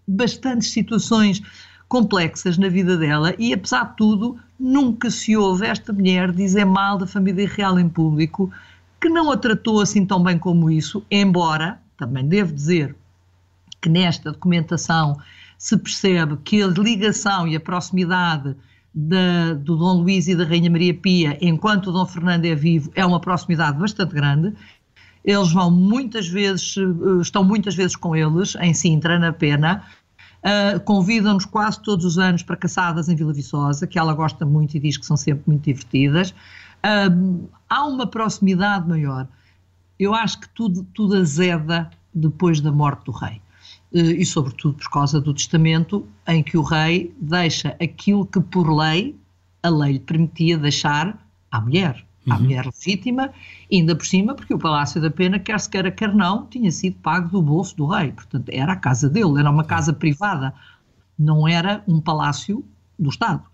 bastantes 0.07 0.71
situações 0.71 1.43
complexas 1.89 2.57
na 2.57 2.69
vida 2.69 2.97
dela 2.97 3.35
e 3.37 3.53
apesar 3.53 3.91
de 3.91 3.97
tudo 3.97 4.39
nunca 4.59 5.11
se 5.11 5.37
ouve 5.37 5.67
esta 5.67 5.93
mulher 5.93 6.31
dizer 6.31 6.65
mal 6.65 6.97
da 6.97 7.07
família 7.07 7.49
real 7.49 7.81
em 7.81 7.89
público, 7.89 8.51
que 9.01 9.09
não 9.09 9.31
a 9.31 9.37
tratou 9.37 9.81
assim 9.81 10.05
tão 10.05 10.23
bem 10.23 10.39
como 10.39 10.71
isso, 10.71 11.03
embora, 11.11 11.81
também 11.97 12.27
devo 12.29 12.53
dizer, 12.53 12.95
que 13.81 13.89
nesta 13.89 14.31
documentação 14.31 15.17
se 15.57 15.77
percebe 15.77 16.37
que 16.45 16.63
a 16.63 16.67
ligação 16.67 17.49
e 17.49 17.57
a 17.57 17.61
proximidade 17.61 18.55
da, 18.95 19.55
do 19.55 19.77
Dom 19.77 20.03
Luís 20.03 20.29
e 20.29 20.35
da 20.35 20.45
Rainha 20.45 20.71
Maria 20.71 20.95
Pia, 20.95 21.39
enquanto 21.41 21.89
o 21.89 21.93
Dom 21.93 22.05
Fernando 22.05 22.45
é 22.45 22.55
vivo, 22.55 22.91
é 22.95 23.05
uma 23.07 23.21
proximidade 23.21 23.79
bastante 23.79 24.15
grande. 24.15 24.53
Eles 25.25 25.53
vão 25.53 25.71
muitas 25.71 26.27
vezes, 26.29 26.77
eh, 26.77 27.21
estão 27.21 27.45
muitas 27.45 27.75
vezes 27.75 27.95
com 27.95 28.17
eles, 28.17 28.57
em 28.61 28.75
Sintra, 28.75 29.19
na 29.19 29.33
Pena, 29.33 29.85
Uh, 30.41 30.81
convidam-nos 30.81 31.45
quase 31.45 31.83
todos 31.83 32.03
os 32.03 32.19
anos 32.19 32.43
para 32.43 32.57
caçadas 32.57 33.11
em 33.11 33.15
Vila 33.15 33.31
Viçosa, 33.31 33.87
que 33.87 33.99
ela 33.99 34.15
gosta 34.15 34.47
muito 34.47 34.75
e 34.75 34.81
diz 34.81 34.97
que 34.97 35.05
são 35.05 35.15
sempre 35.15 35.43
muito 35.47 35.65
divertidas 35.65 36.35
há 37.69 37.87
uma 37.87 38.07
proximidade 38.07 38.88
maior. 38.88 39.29
Eu 39.99 40.14
acho 40.14 40.40
que 40.40 40.49
tudo, 40.51 40.83
tudo 40.95 41.16
azeda 41.16 41.90
depois 42.14 42.61
da 42.61 42.73
morte 42.73 43.05
do 43.05 43.12
rei. 43.12 43.40
Uh, 43.93 43.99
e, 43.99 44.25
sobretudo, 44.25 44.75
por 44.75 44.90
causa 44.90 45.21
do 45.21 45.35
testamento, 45.35 46.07
em 46.27 46.43
que 46.43 46.57
o 46.57 46.62
rei 46.62 47.14
deixa 47.21 47.77
aquilo 47.83 48.25
que, 48.25 48.40
por 48.40 48.71
lei, 48.73 49.16
a 49.62 49.69
lei 49.69 49.95
lhe 49.95 50.01
permitia 50.01 50.57
deixar 50.57 51.19
à 51.51 51.61
mulher, 51.61 52.05
à 52.29 52.35
uhum. 52.35 52.43
mulher 52.43 52.66
legítima, 52.66 53.31
ainda 53.71 53.97
por 53.97 54.07
cima, 54.07 54.35
porque 54.35 54.55
o 54.55 54.59
Palácio 54.59 55.01
da 55.01 55.11
Pena, 55.11 55.38
quer 55.38 55.59
se 55.59 55.69
queira, 55.69 55.90
quer 55.90 56.14
não, 56.14 56.47
tinha 56.47 56.71
sido 56.71 56.97
pago 57.01 57.29
do 57.29 57.43
bolso 57.43 57.77
do 57.77 57.87
rei. 57.87 58.12
Portanto, 58.12 58.49
era 58.51 58.73
a 58.73 58.77
casa 58.77 59.09
dele, 59.09 59.40
era 59.40 59.51
uma 59.51 59.64
casa 59.64 59.93
privada, 59.93 60.55
não 61.19 61.47
era 61.47 61.83
um 61.87 62.01
palácio 62.01 62.64
do 62.99 63.11
Estado. 63.11 63.50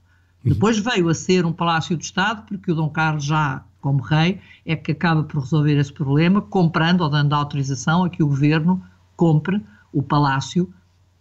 Uhum. 0.46 0.52
Depois 0.52 0.78
veio 0.78 1.08
a 1.08 1.14
ser 1.14 1.44
um 1.44 1.52
palácio 1.52 1.96
do 1.96 2.02
Estado, 2.02 2.42
porque 2.46 2.70
o 2.70 2.74
Dom 2.74 2.88
Carlos, 2.88 3.24
já 3.24 3.62
como 3.80 4.02
rei, 4.02 4.40
é 4.64 4.76
que 4.76 4.92
acaba 4.92 5.24
por 5.24 5.40
resolver 5.40 5.76
esse 5.76 5.92
problema, 5.92 6.40
comprando 6.40 7.02
ou 7.02 7.08
dando 7.08 7.34
autorização 7.34 8.04
a 8.04 8.10
que 8.10 8.22
o 8.22 8.28
governo 8.28 8.82
compre 9.16 9.60
o 9.92 10.02
palácio 10.02 10.72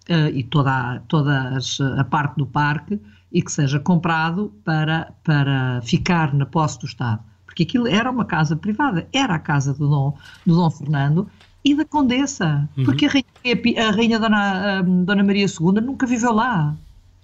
uh, 0.10 0.30
e 0.34 0.44
toda, 0.44 0.72
a, 0.72 1.00
toda 1.02 1.60
a 1.98 2.04
parte 2.04 2.38
do 2.38 2.46
parque 2.46 3.00
e 3.32 3.42
que 3.42 3.52
seja 3.52 3.80
comprado 3.80 4.54
para, 4.64 5.14
para 5.24 5.82
ficar 5.84 6.34
na 6.34 6.46
posse 6.46 6.80
do 6.80 6.86
Estado. 6.86 7.22
Porque 7.46 7.64
aquilo 7.64 7.88
era 7.88 8.10
uma 8.10 8.26
casa 8.26 8.56
privada, 8.56 9.08
era 9.14 9.36
a 9.36 9.40
casa 9.40 9.74
do 9.74 9.88
Dom, 9.88 10.18
do 10.46 10.56
Dom 10.56 10.70
Fernando 10.70 11.28
e 11.64 11.74
da 11.74 11.86
Condessa, 11.86 12.70
uhum. 12.78 12.86
porque 12.86 13.06
a 13.06 13.10
Rainha, 13.10 13.88
a 13.88 13.92
rainha 13.92 14.20
Dona, 14.20 14.80
a 14.80 14.82
Dona 14.82 15.24
Maria 15.24 15.48
II 15.48 15.82
nunca 15.82 16.06
viveu 16.06 16.32
lá. 16.32 16.76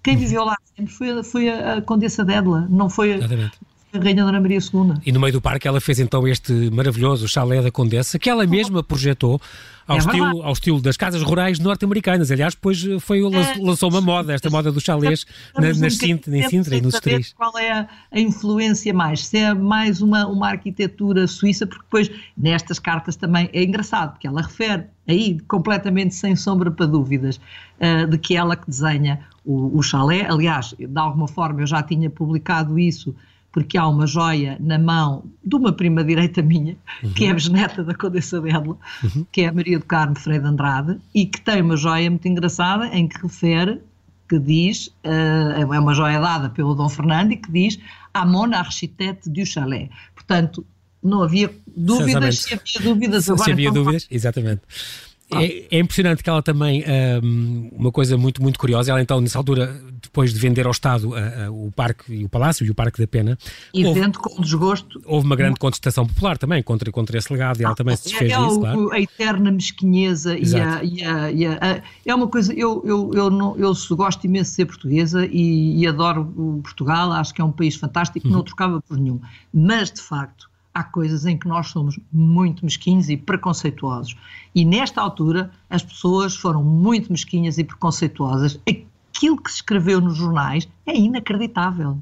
Quem 0.03 0.17
viveu 0.17 0.43
lá 0.43 0.55
sempre 0.75 0.93
foi, 0.93 1.23
foi 1.23 1.49
a, 1.49 1.75
a 1.75 1.81
Condessa 1.81 2.25
Dédla, 2.25 2.67
não 2.69 2.89
foi 2.89 3.11
Exatamente. 3.11 3.59
A 3.93 3.99
Rainha 3.99 4.23
Dona 4.23 4.39
Maria 4.39 4.59
II. 4.59 4.93
E 5.05 5.11
no 5.11 5.19
meio 5.19 5.33
do 5.33 5.41
parque 5.41 5.67
ela 5.67 5.81
fez 5.81 5.99
então 5.99 6.27
este 6.27 6.51
maravilhoso 6.71 7.27
chalé 7.27 7.61
da 7.61 7.71
Condessa, 7.71 8.17
que 8.17 8.29
ela 8.29 8.45
mesma 8.45 8.83
projetou 8.83 9.39
ao, 9.87 9.97
é 9.97 9.99
estilo, 9.99 10.43
ao 10.43 10.53
estilo 10.53 10.81
das 10.81 10.97
casas 10.97 11.21
rurais 11.21 11.59
norte-americanas. 11.59 12.31
Aliás, 12.31 12.53
depois 12.53 12.83
foi, 12.99 13.19
é, 13.19 13.57
lançou 13.59 13.89
uma 13.89 14.01
moda, 14.01 14.33
esta 14.33 14.49
moda 14.49 14.71
dos 14.71 14.83
chalés 14.83 15.25
na, 15.55 15.73
nas 15.73 15.97
Sintra, 15.97 16.35
em 16.35 16.47
Sintra 16.47 16.75
e 16.75 16.81
nos 16.81 16.95
Estoril. 16.95 17.21
Qual 17.35 17.57
é 17.57 17.71
a, 17.71 17.87
a, 18.11 18.19
influência 18.19 18.93
mais? 18.93 19.25
Se 19.25 19.37
é 19.37 19.53
mais 19.53 20.01
uma, 20.01 20.27
uma 20.27 20.49
arquitetura 20.49 21.27
suíça, 21.27 21.67
porque 21.67 21.83
depois 21.83 22.11
nestas 22.37 22.79
cartas 22.79 23.15
também 23.15 23.49
é 23.53 23.63
engraçado, 23.63 24.11
porque 24.11 24.27
ela 24.27 24.41
refere 24.41 24.85
aí 25.07 25.39
completamente 25.47 26.15
sem 26.15 26.35
sombra 26.35 26.71
para 26.71 26.85
dúvidas 26.85 27.37
uh, 27.79 28.07
de 28.07 28.17
que 28.17 28.35
ela 28.35 28.55
que 28.55 28.69
desenha 28.69 29.19
o, 29.43 29.77
o 29.77 29.83
chalé. 29.83 30.25
Aliás, 30.29 30.73
de 30.77 30.99
alguma 30.99 31.27
forma 31.27 31.61
eu 31.61 31.67
já 31.67 31.83
tinha 31.83 32.09
publicado 32.09 32.79
isso 32.79 33.13
porque 33.51 33.77
há 33.77 33.87
uma 33.87 34.07
joia 34.07 34.57
na 34.59 34.79
mão 34.79 35.25
de 35.43 35.55
uma 35.55 35.73
prima 35.73 36.03
direita 36.03 36.41
minha, 36.41 36.77
uhum. 37.03 37.13
que 37.13 37.25
é 37.25 37.31
a 37.31 37.33
bisneta 37.33 37.83
da 37.83 37.93
Condessa 37.93 38.39
Bédula, 38.39 38.77
uhum. 39.03 39.25
que 39.31 39.41
é 39.41 39.47
a 39.47 39.53
Maria 39.53 39.77
do 39.77 39.85
Carmo 39.85 40.17
Freire 40.17 40.45
Andrade, 40.45 40.97
e 41.13 41.25
que 41.25 41.41
tem 41.41 41.61
uma 41.61 41.75
joia 41.75 42.09
muito 42.09 42.27
engraçada 42.27 42.87
em 42.87 43.07
que 43.07 43.21
refere, 43.21 43.81
que 44.29 44.39
diz, 44.39 44.87
uh, 45.03 45.73
é 45.73 45.79
uma 45.79 45.93
joia 45.93 46.19
dada 46.19 46.49
pelo 46.49 46.73
Dom 46.73 46.87
Fernando, 46.87 47.33
e 47.33 47.37
que 47.37 47.51
diz 47.51 47.77
a 48.13 48.25
mon 48.25 48.53
architecte 48.53 49.29
du 49.29 49.45
chalet. 49.45 49.89
Portanto, 50.15 50.65
não 51.03 51.23
havia 51.23 51.51
dúvidas, 51.75 52.39
se 52.39 52.53
havia 52.53 52.93
dúvidas 52.93 53.29
agora. 53.29 53.43
Se 53.43 53.51
havia 53.51 53.69
então, 53.69 53.83
dúvidas, 53.83 54.07
exatamente. 54.09 54.61
É, 55.33 55.77
é, 55.77 55.79
impressionante 55.79 56.21
que 56.21 56.29
ela 56.29 56.41
também, 56.41 56.83
um, 57.23 57.69
uma 57.71 57.91
coisa 57.91 58.17
muito, 58.17 58.41
muito 58.41 58.59
curiosa, 58.59 58.91
ela 58.91 59.01
então, 59.01 59.21
nessa 59.21 59.37
altura, 59.37 59.81
depois 60.01 60.33
de 60.33 60.39
vender 60.39 60.65
ao 60.65 60.71
Estado 60.71 61.09
uh, 61.09 61.49
uh, 61.49 61.67
o 61.67 61.71
Parque 61.71 62.13
e 62.13 62.25
o 62.25 62.29
Palácio 62.29 62.65
e 62.65 62.69
o 62.69 62.75
Parque 62.75 62.99
da 62.99 63.07
Pena. 63.07 63.37
E 63.73 63.85
houve, 63.85 64.01
vendo 64.01 64.19
com 64.19 64.41
desgosto. 64.41 65.01
Houve 65.05 65.25
uma 65.25 65.35
grande 65.35 65.57
contestação 65.57 66.05
popular 66.05 66.37
também 66.37 66.61
contra, 66.61 66.91
contra 66.91 67.17
esse 67.17 67.31
legado 67.31 67.61
e 67.61 67.63
ela 67.63 67.75
também 67.75 67.95
se 67.95 68.09
desfez 68.09 68.31
é, 68.31 68.37
disso, 68.37 68.57
o, 68.57 68.59
claro. 68.59 68.91
A 68.91 68.99
eterna 68.99 69.51
mesquinheza 69.51 70.37
e 70.37 70.55
a, 70.55 70.83
e, 70.83 71.03
a, 71.03 71.31
e 71.31 71.45
a, 71.45 71.81
É 72.05 72.13
uma 72.13 72.27
coisa, 72.27 72.53
eu, 72.53 72.83
eu, 72.85 73.11
eu, 73.13 73.29
não, 73.29 73.57
eu 73.57 73.73
gosto 73.91 74.25
imenso 74.25 74.51
de 74.51 74.55
ser 74.55 74.65
portuguesa 74.65 75.25
e, 75.25 75.79
e 75.79 75.87
adoro 75.87 76.25
Portugal, 76.61 77.11
acho 77.13 77.33
que 77.33 77.41
é 77.41 77.43
um 77.43 77.51
país 77.51 77.75
fantástico, 77.75 78.27
uhum. 78.27 78.33
não 78.33 78.43
trocava 78.43 78.81
por 78.81 78.97
nenhum. 78.97 79.21
Mas, 79.53 79.91
de 79.91 80.01
facto, 80.01 80.50
há 80.73 80.83
coisas 80.83 81.25
em 81.25 81.37
que 81.37 81.47
nós 81.47 81.67
somos 81.67 81.99
muito 82.11 82.63
mesquinhos 82.63 83.09
e 83.09 83.17
preconceituosos. 83.17 84.15
E 84.55 84.65
nesta 84.65 85.01
altura 85.01 85.51
as 85.69 85.83
pessoas 85.83 86.35
foram 86.35 86.63
muito 86.63 87.11
mesquinhas 87.11 87.57
e 87.57 87.63
preconceituosas. 87.63 88.59
Aquilo 88.67 89.41
que 89.41 89.49
se 89.49 89.57
escreveu 89.57 89.99
nos 89.99 90.17
jornais 90.17 90.67
é 90.85 90.95
inacreditável. 90.97 91.97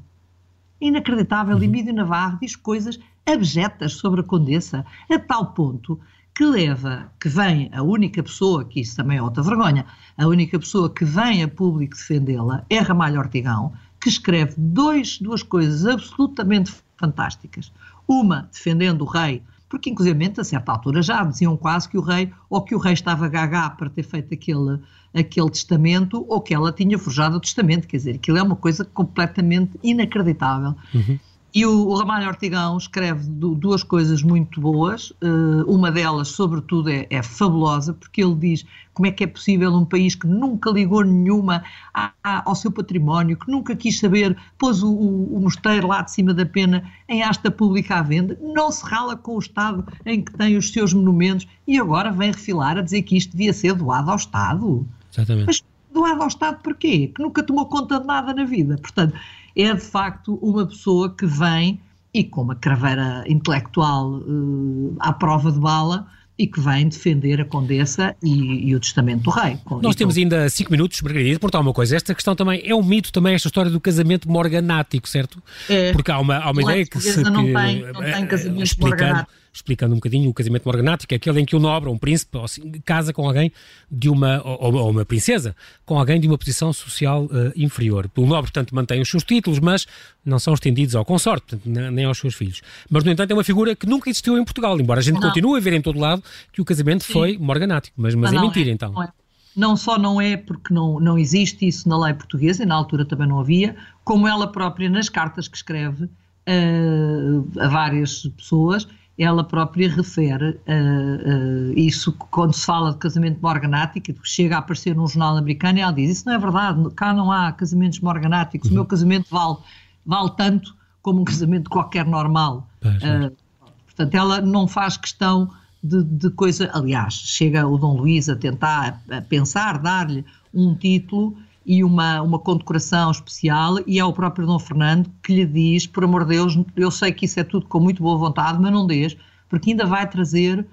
Inacreditável. 0.80 1.56
Uhum. 1.56 1.62
Emílio 1.62 1.92
Navarro 1.92 2.38
diz 2.40 2.56
coisas 2.56 2.98
abjetas 3.26 3.94
sobre 3.94 4.20
a 4.20 4.24
Condessa, 4.24 4.84
a 5.10 5.18
tal 5.18 5.46
ponto 5.52 6.00
que 6.34 6.44
leva, 6.44 7.12
que 7.20 7.28
vem 7.28 7.68
a 7.72 7.82
única 7.82 8.22
pessoa, 8.22 8.64
que 8.64 8.80
isso 8.80 8.96
também 8.96 9.18
é 9.18 9.22
outra 9.22 9.42
vergonha, 9.42 9.84
a 10.16 10.26
única 10.26 10.58
pessoa 10.58 10.88
que 10.88 11.04
vem 11.04 11.42
a 11.42 11.48
público 11.48 11.94
defendê-la 11.96 12.64
é 12.70 12.78
Ramalho 12.78 13.18
Ortigão, 13.18 13.72
que 14.00 14.08
escreve 14.08 14.54
dois, 14.56 15.18
duas 15.18 15.42
coisas 15.42 15.84
absolutamente 15.84 16.72
fantásticas. 16.96 17.70
Uma, 18.10 18.48
defendendo 18.50 19.02
o 19.02 19.04
rei, 19.04 19.40
porque 19.68 19.88
inclusive 19.88 20.32
a 20.36 20.42
certa 20.42 20.72
altura 20.72 21.00
já 21.00 21.22
diziam 21.22 21.56
quase 21.56 21.88
que 21.88 21.96
o 21.96 22.00
rei, 22.00 22.32
ou 22.50 22.60
que 22.60 22.74
o 22.74 22.78
rei 22.78 22.92
estava 22.92 23.28
gaga 23.28 23.70
para 23.70 23.88
ter 23.88 24.02
feito 24.02 24.34
aquele, 24.34 24.80
aquele 25.14 25.48
testamento, 25.48 26.26
ou 26.28 26.40
que 26.40 26.52
ela 26.52 26.72
tinha 26.72 26.98
forjado 26.98 27.36
o 27.36 27.40
testamento, 27.40 27.86
quer 27.86 27.98
dizer, 27.98 28.16
aquilo 28.16 28.36
é 28.36 28.42
uma 28.42 28.56
coisa 28.56 28.84
completamente 28.84 29.78
inacreditável. 29.80 30.74
Uhum. 30.92 31.20
E 31.52 31.66
o, 31.66 31.88
o 31.88 31.98
Ramalho 31.98 32.28
Ortigão 32.28 32.76
escreve 32.76 33.28
duas 33.28 33.82
coisas 33.82 34.22
muito 34.22 34.60
boas. 34.60 35.10
Uh, 35.22 35.64
uma 35.66 35.90
delas, 35.90 36.28
sobretudo, 36.28 36.88
é, 36.88 37.06
é, 37.10 37.22
fabulosa, 37.22 37.92
porque 37.92 38.22
ele 38.22 38.34
diz 38.36 38.64
como 38.94 39.06
é 39.06 39.10
que 39.10 39.24
é 39.24 39.26
possível 39.26 39.72
um 39.74 39.84
país 39.84 40.14
que 40.14 40.26
nunca 40.26 40.70
ligou 40.70 41.02
nenhuma 41.02 41.64
a, 41.92 42.12
a, 42.22 42.48
ao 42.48 42.54
seu 42.54 42.70
património, 42.70 43.36
que 43.36 43.50
nunca 43.50 43.74
quis 43.74 43.98
saber, 43.98 44.36
pôs 44.58 44.82
o, 44.82 44.92
o, 44.92 45.36
o, 45.36 45.40
mosteiro 45.40 45.88
lá 45.88 46.02
de 46.02 46.12
cima 46.12 46.34
da 46.34 46.44
pena 46.46 46.84
em 47.08 47.22
asta 47.22 47.50
pública 47.50 47.96
à 47.96 48.02
venda, 48.02 48.38
não 48.40 48.70
se 48.70 48.84
rala 48.84 49.16
com 49.16 49.36
o 49.36 49.38
Estado 49.38 49.86
em 50.04 50.22
que 50.22 50.32
tem 50.32 50.56
os 50.56 50.70
seus 50.70 50.92
monumentos 50.92 51.48
e 51.66 51.78
agora 51.78 52.12
vem 52.12 52.30
refilar 52.30 52.76
a 52.78 52.82
dizer 52.82 53.02
que 53.02 53.16
isto 53.16 53.32
devia 53.32 53.52
ser 53.52 53.74
doado 53.74 54.10
ao 54.10 54.16
Estado. 54.16 54.86
Exatamente. 55.12 55.46
Mas 55.46 55.62
doado 55.92 56.22
ao 56.22 56.28
Estado 56.28 56.60
porquê? 56.62 57.10
Que 57.14 57.22
nunca 57.22 57.42
tomou 57.42 57.66
conta 57.66 57.98
de 57.98 58.06
nada 58.06 58.32
na 58.34 58.44
vida. 58.44 58.76
Portanto, 58.76 59.14
é 59.56 59.72
de 59.74 59.80
facto 59.80 60.38
uma 60.42 60.66
pessoa 60.66 61.14
que 61.14 61.26
vem 61.26 61.80
e 62.12 62.24
com 62.24 62.42
uma 62.42 62.54
craveira 62.54 63.24
intelectual 63.26 64.18
uh, 64.18 64.96
à 64.98 65.12
prova 65.12 65.52
de 65.52 65.60
bala 65.60 66.06
e 66.36 66.46
que 66.46 66.58
vem 66.58 66.88
defender 66.88 67.38
a 67.40 67.44
Condessa 67.44 68.16
e, 68.22 68.68
e 68.70 68.74
o 68.74 68.80
testamento 68.80 69.24
do 69.24 69.30
rei. 69.30 69.58
Nós 69.82 69.94
temos 69.94 70.16
ainda 70.16 70.48
cinco 70.48 70.70
minutos, 70.70 71.00
Margarida, 71.02 71.38
por 71.38 71.54
uma 71.54 71.72
coisa. 71.72 71.94
Esta 71.94 72.14
questão 72.14 72.34
também 72.34 72.62
é 72.64 72.74
um 72.74 72.82
mito, 72.82 73.12
também 73.12 73.34
esta 73.34 73.48
história 73.48 73.70
do 73.70 73.78
casamento 73.78 74.26
morganático, 74.26 75.06
certo? 75.06 75.42
É, 75.68 75.92
Porque 75.92 76.10
há 76.10 76.18
uma, 76.18 76.38
há 76.38 76.50
uma 76.50 76.62
ideia 76.62 76.86
que 76.86 76.98
se... 76.98 77.22
Não 77.22 77.44
que, 77.44 77.52
tem, 77.52 77.92
não 77.92 78.00
tem 78.00 78.26
casamento 78.26 78.80
morganático 78.80 79.40
explicando 79.52 79.92
um 79.92 79.96
bocadinho 79.96 80.30
o 80.30 80.34
casamento 80.34 80.64
morganático, 80.64 81.12
é 81.12 81.16
aquele 81.16 81.40
em 81.40 81.44
que 81.44 81.56
o 81.56 81.58
nobre, 81.58 81.88
um 81.88 81.98
príncipe, 81.98 82.38
assim, 82.38 82.70
casa 82.84 83.12
com 83.12 83.26
alguém 83.26 83.52
de 83.90 84.08
uma, 84.08 84.40
ou, 84.44 84.74
ou, 84.74 84.90
uma 84.90 85.04
princesa, 85.04 85.56
com 85.84 85.98
alguém 85.98 86.20
de 86.20 86.28
uma 86.28 86.38
posição 86.38 86.72
social 86.72 87.24
uh, 87.24 87.52
inferior. 87.56 88.08
O 88.16 88.26
nobre, 88.26 88.50
portanto, 88.52 88.74
mantém 88.74 89.00
os 89.00 89.10
seus 89.10 89.24
títulos, 89.24 89.58
mas 89.58 89.86
não 90.24 90.38
são 90.38 90.54
estendidos 90.54 90.94
ao 90.94 91.04
consorte, 91.04 91.56
portanto, 91.56 91.68
nem 91.90 92.04
aos 92.04 92.18
seus 92.18 92.34
filhos. 92.34 92.62
Mas, 92.88 93.02
no 93.02 93.10
entanto, 93.10 93.30
é 93.30 93.34
uma 93.34 93.44
figura 93.44 93.74
que 93.74 93.86
nunca 93.86 94.08
existiu 94.08 94.38
em 94.38 94.44
Portugal, 94.44 94.78
embora 94.80 95.00
a 95.00 95.02
gente 95.02 95.20
não. 95.20 95.28
continue 95.28 95.58
a 95.58 95.62
ver 95.62 95.72
em 95.72 95.82
todo 95.82 95.98
lado 95.98 96.22
que 96.52 96.60
o 96.60 96.64
casamento 96.64 97.04
Sim. 97.04 97.12
foi 97.12 97.38
morganático. 97.38 97.94
Mas, 98.00 98.14
mas, 98.14 98.32
é 98.32 98.40
mentira, 98.40 98.70
é, 98.70 98.72
então. 98.72 98.92
Não, 98.92 99.02
é. 99.02 99.08
não 99.56 99.76
só 99.76 99.98
não 99.98 100.20
é 100.20 100.36
porque 100.36 100.72
não, 100.72 101.00
não 101.00 101.18
existe 101.18 101.66
isso 101.66 101.88
na 101.88 101.98
lei 101.98 102.14
portuguesa, 102.14 102.62
e 102.62 102.66
na 102.66 102.74
altura 102.76 103.04
também 103.04 103.26
não 103.26 103.40
havia, 103.40 103.74
como 104.04 104.28
ela 104.28 104.46
própria, 104.46 104.88
nas 104.88 105.08
cartas 105.08 105.48
que 105.48 105.56
escreve 105.56 106.04
uh, 106.04 107.60
a 107.60 107.68
várias 107.68 108.22
pessoas, 108.36 108.86
ela 109.22 109.44
própria 109.44 109.88
refere 109.90 110.50
uh, 110.50 111.70
uh, 111.70 111.78
isso 111.78 112.10
quando 112.30 112.54
se 112.54 112.64
fala 112.64 112.92
de 112.92 112.96
casamento 112.96 113.38
morganático, 113.42 114.18
chega 114.24 114.56
a 114.56 114.58
aparecer 114.60 114.94
num 114.94 115.06
jornal 115.06 115.36
americano 115.36 115.78
e 115.78 115.82
ela 115.82 115.92
diz: 115.92 116.10
Isso 116.10 116.26
não 116.26 116.34
é 116.34 116.38
verdade, 116.38 116.90
cá 116.94 117.12
não 117.12 117.30
há 117.30 117.52
casamentos 117.52 118.00
morganáticos, 118.00 118.68
uhum. 118.68 118.72
o 118.72 118.74
meu 118.76 118.86
casamento 118.86 119.26
vale, 119.30 119.58
vale 120.06 120.30
tanto 120.36 120.74
como 121.02 121.20
um 121.20 121.24
casamento 121.24 121.68
qualquer 121.68 122.06
normal. 122.06 122.66
Uh, 122.82 123.36
portanto, 123.84 124.14
ela 124.14 124.40
não 124.40 124.66
faz 124.66 124.96
questão 124.96 125.50
de, 125.84 126.02
de, 126.02 126.30
coisa. 126.30 126.70
Aliás, 126.72 127.12
chega 127.12 127.66
o 127.66 127.76
Dom 127.76 127.96
Luís 127.98 128.28
a 128.28 128.36
tentar 128.36 129.02
a 129.10 129.20
pensar, 129.20 129.78
dar-lhe 129.78 130.24
um 130.52 130.74
título 130.74 131.36
e 131.64 131.84
uma, 131.84 132.22
uma 132.22 132.38
condecoração 132.38 133.10
especial, 133.10 133.76
e 133.86 133.98
é 133.98 134.04
o 134.04 134.12
próprio 134.12 134.46
Dom 134.46 134.58
Fernando 134.58 135.10
que 135.22 135.34
lhe 135.34 135.46
diz: 135.46 135.86
por 135.86 136.04
amor 136.04 136.24
de 136.24 136.30
Deus, 136.30 136.58
eu 136.76 136.90
sei 136.90 137.12
que 137.12 137.26
isso 137.26 137.38
é 137.38 137.44
tudo 137.44 137.66
com 137.66 137.80
muito 137.80 138.02
boa 138.02 138.18
vontade, 138.18 138.58
mas 138.60 138.72
não 138.72 138.86
deixe, 138.86 139.16
porque 139.48 139.70
ainda 139.70 139.86
vai 139.86 140.08
trazer. 140.08 140.66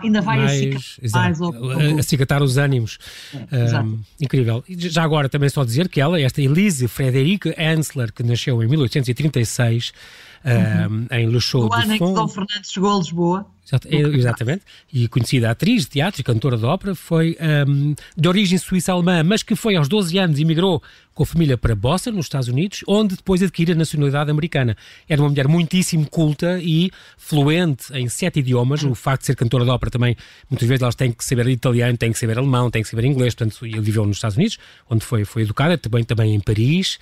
Ainda 0.00 0.22
vai 0.22 0.38
mais, 0.38 1.00
mais 1.12 1.40
ao, 1.40 1.52
ao... 1.52 1.98
acicatar 1.98 2.40
os 2.40 2.56
ânimos. 2.56 2.98
É, 3.50 3.80
um, 3.80 3.98
incrível. 4.20 4.62
Já 4.68 5.02
agora 5.02 5.28
também 5.28 5.48
só 5.48 5.64
dizer 5.64 5.88
que 5.88 6.00
ela, 6.00 6.20
esta 6.20 6.40
Elise 6.40 6.86
Frederique 6.86 7.52
Ansler, 7.58 8.12
que 8.12 8.22
nasceu 8.22 8.62
em 8.62 8.68
1836 8.68 9.92
uhum. 10.44 11.06
um, 11.10 11.16
em 11.16 11.28
Le 11.28 11.40
Chaux 11.40 11.66
Fonds. 11.66 11.84
ano 11.84 11.94
em 11.94 11.98
que 11.98 12.14
Dom 12.14 12.28
Fernando 12.28 12.64
chegou 12.64 12.94
a 12.94 12.98
Lisboa. 12.98 13.46
É, 13.86 13.96
exatamente. 14.16 14.62
E 14.92 15.08
conhecida 15.08 15.50
atriz 15.50 15.82
de 15.82 15.90
teatro 15.90 16.20
e 16.20 16.24
cantora 16.24 16.56
de 16.56 16.64
ópera, 16.64 16.94
foi 16.94 17.36
um, 17.68 17.94
de 18.16 18.28
origem 18.28 18.56
suíça-alemã, 18.58 19.24
mas 19.24 19.42
que 19.42 19.56
foi 19.56 19.76
aos 19.76 19.88
12 19.88 20.16
anos 20.18 20.38
e 20.38 20.42
emigrou 20.42 20.82
com 21.16 21.22
a 21.22 21.26
família 21.26 21.56
para 21.56 21.74
Boston, 21.74 22.10
nos 22.10 22.26
Estados 22.26 22.46
Unidos, 22.46 22.84
onde 22.86 23.16
depois 23.16 23.42
adquire 23.42 23.72
a 23.72 23.74
nacionalidade 23.74 24.30
americana. 24.30 24.76
Era 25.08 25.22
uma 25.22 25.30
mulher 25.30 25.48
muitíssimo 25.48 26.06
culta 26.06 26.60
e 26.60 26.90
fluente 27.16 27.90
em 27.94 28.06
sete 28.06 28.40
idiomas. 28.40 28.82
O 28.82 28.94
facto 28.94 29.22
de 29.22 29.28
ser 29.28 29.34
cantora 29.34 29.64
de 29.64 29.70
ópera 29.70 29.90
também, 29.90 30.14
muitas 30.50 30.68
vezes 30.68 30.82
elas 30.82 30.94
têm 30.94 31.10
que 31.10 31.24
saber 31.24 31.48
italiano, 31.48 31.96
têm 31.96 32.12
que 32.12 32.18
saber 32.18 32.36
alemão, 32.36 32.70
têm 32.70 32.82
que 32.82 32.88
saber 32.88 33.06
inglês. 33.06 33.34
Portanto, 33.34 33.64
ele 33.64 33.80
viveu 33.80 34.04
nos 34.04 34.18
Estados 34.18 34.36
Unidos, 34.36 34.58
onde 34.90 35.06
foi, 35.06 35.24
foi 35.24 35.42
educada, 35.42 35.78
também, 35.78 36.04
também 36.04 36.34
em 36.34 36.40
Paris. 36.40 36.98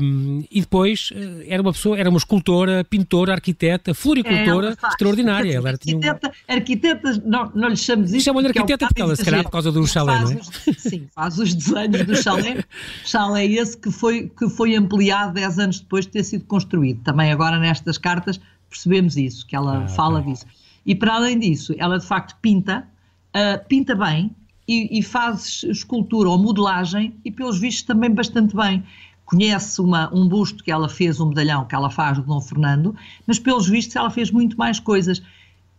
Um, 0.00 0.44
e 0.50 0.60
depois 0.60 1.10
eh, 1.14 1.46
era 1.48 1.60
uma 1.60 1.72
pessoa, 1.72 1.98
era 1.98 2.08
uma 2.08 2.18
escultora, 2.18 2.84
pintora, 2.84 3.32
arquiteta, 3.32 3.92
floricultora 3.92 4.76
é, 4.82 4.86
extraordinária. 4.88 5.52
Ela 5.52 5.70
era, 5.70 5.78
arquiteta, 5.92 6.28
uma... 6.28 6.56
arquiteta 6.56 7.22
não, 7.24 7.52
não 7.54 7.68
lhe 7.68 7.76
chamamos 7.76 8.12
isso. 8.12 8.24
Chamam-lhe 8.24 8.46
é 8.46 8.50
arquiteta 8.50 8.86
porque 8.86 9.02
ela 9.02 9.16
se 9.16 9.24
calhar 9.24 9.42
por 9.44 9.50
causa 9.50 9.72
do 9.72 9.86
chalé, 9.86 10.20
não 10.20 10.32
é? 10.32 10.34
Os, 10.36 10.50
sim, 10.78 11.06
faz 11.14 11.38
os 11.38 11.54
desenhos 11.54 12.06
do 12.06 12.16
chalé. 12.16 12.64
chalé 13.04 13.46
esse 13.46 13.76
que 13.76 13.90
foi, 13.90 14.28
que 14.28 14.48
foi 14.48 14.74
ampliado 14.74 15.34
10 15.34 15.58
anos 15.58 15.80
depois 15.80 16.06
de 16.06 16.12
ter 16.12 16.24
sido 16.24 16.44
construído. 16.44 17.02
Também 17.02 17.30
agora 17.30 17.58
nestas 17.58 17.98
cartas 17.98 18.40
percebemos 18.68 19.16
isso, 19.16 19.46
que 19.46 19.54
ela 19.54 19.84
ah, 19.84 19.88
fala 19.88 20.20
disso. 20.22 20.46
E 20.84 20.94
para 20.94 21.14
além 21.14 21.38
disso, 21.38 21.74
ela 21.78 21.98
de 21.98 22.06
facto 22.06 22.36
pinta, 22.42 22.86
uh, 23.34 23.66
pinta 23.68 23.94
bem 23.94 24.34
e, 24.66 24.98
e 24.98 25.02
faz 25.02 25.62
escultura 25.64 26.28
ou 26.28 26.38
modelagem 26.38 27.14
e 27.24 27.30
pelos 27.30 27.58
vistos 27.58 27.84
também 27.84 28.10
bastante 28.10 28.54
bem 28.54 28.84
conhece 29.24 29.80
uma, 29.80 30.14
um 30.14 30.28
busto 30.28 30.62
que 30.62 30.70
ela 30.70 30.88
fez, 30.88 31.18
um 31.18 31.28
medalhão 31.28 31.64
que 31.64 31.74
ela 31.74 31.90
faz 31.90 32.18
do 32.18 32.24
Dom 32.24 32.40
Fernando, 32.40 32.94
mas 33.26 33.38
pelos 33.38 33.68
vistos 33.68 33.96
ela 33.96 34.10
fez 34.10 34.30
muito 34.30 34.56
mais 34.56 34.78
coisas. 34.78 35.22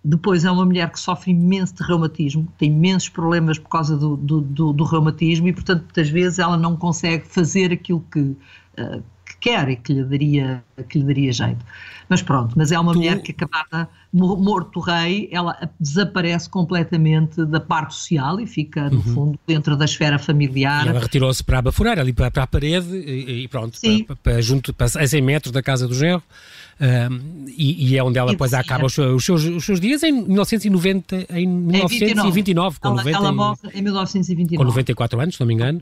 Depois 0.07 0.45
é 0.45 0.51
uma 0.51 0.63
mulher 0.63 0.91
que 0.91 0.99
sofre 0.99 1.31
imenso 1.31 1.73
de 1.73 1.83
reumatismo, 1.83 2.47
tem 2.59 2.69
imensos 2.71 3.09
problemas 3.09 3.57
por 3.57 3.69
causa 3.69 3.97
do, 3.97 4.15
do, 4.15 4.39
do, 4.39 4.71
do 4.71 4.83
reumatismo 4.83 5.47
e, 5.47 5.53
portanto, 5.53 5.81
muitas 5.81 6.09
vezes 6.09 6.37
ela 6.37 6.55
não 6.55 6.77
consegue 6.77 7.25
fazer 7.27 7.71
aquilo 7.71 8.05
que, 8.11 8.19
uh, 8.19 9.03
que 9.25 9.37
quer 9.41 9.67
e 9.67 9.75
que 9.75 9.93
lhe, 9.93 10.03
daria, 10.03 10.63
que 10.87 10.99
lhe 10.99 11.05
daria 11.05 11.33
jeito. 11.33 11.65
Mas 12.09 12.21
pronto, 12.21 12.53
mas 12.55 12.71
é 12.71 12.79
uma 12.79 12.93
tu... 12.93 12.99
mulher 12.99 13.21
que 13.21 13.31
acabada, 13.31 13.89
morto 14.13 14.79
rei, 14.79 15.27
ela 15.31 15.69
desaparece 15.79 16.49
completamente 16.49 17.43
da 17.45 17.59
parte 17.59 17.95
social 17.95 18.39
e 18.39 18.47
fica, 18.47 18.89
no 18.89 18.97
uhum. 18.97 19.01
fundo, 19.01 19.39
dentro 19.45 19.75
da 19.75 19.85
esfera 19.85 20.17
familiar. 20.19 20.85
E 20.85 20.89
ela 20.89 20.99
retirou-se 20.99 21.43
para 21.43 21.59
a 21.59 21.61
bafurar, 21.61 21.99
ali 21.99 22.13
para, 22.13 22.31
para 22.31 22.43
a 22.43 22.47
parede 22.47 22.95
e, 22.95 23.43
e 23.43 23.47
pronto, 23.47 23.77
para, 24.05 24.15
para, 24.15 24.41
junto, 24.41 24.73
para, 24.73 24.85
a 24.85 25.07
100 25.07 25.21
metros 25.21 25.51
da 25.51 25.61
casa 25.61 25.87
do 25.87 25.93
genro. 25.93 26.23
Um, 26.77 27.45
e, 27.47 27.91
e, 27.91 27.97
é 27.97 28.03
onde 28.03 28.19
ela 28.19 28.31
depois 28.31 28.53
acaba 28.53 28.85
os 28.85 28.93
seus, 28.93 29.29
os 29.29 29.63
seus, 29.63 29.79
dias 29.79 30.03
em 30.03 30.11
1990, 30.11 31.27
em 31.29 31.47
1929, 31.47 32.79
com 32.81 32.87
ela, 32.89 32.97
90, 32.97 33.17
ela 33.17 33.31
morre 33.31 33.59
em 33.73 33.81
1929. 33.81 34.57
Com 34.57 34.63
94 34.65 35.19
anos, 35.21 35.35
se 35.35 35.39
não 35.39 35.47
me 35.47 35.53
engano. 35.53 35.81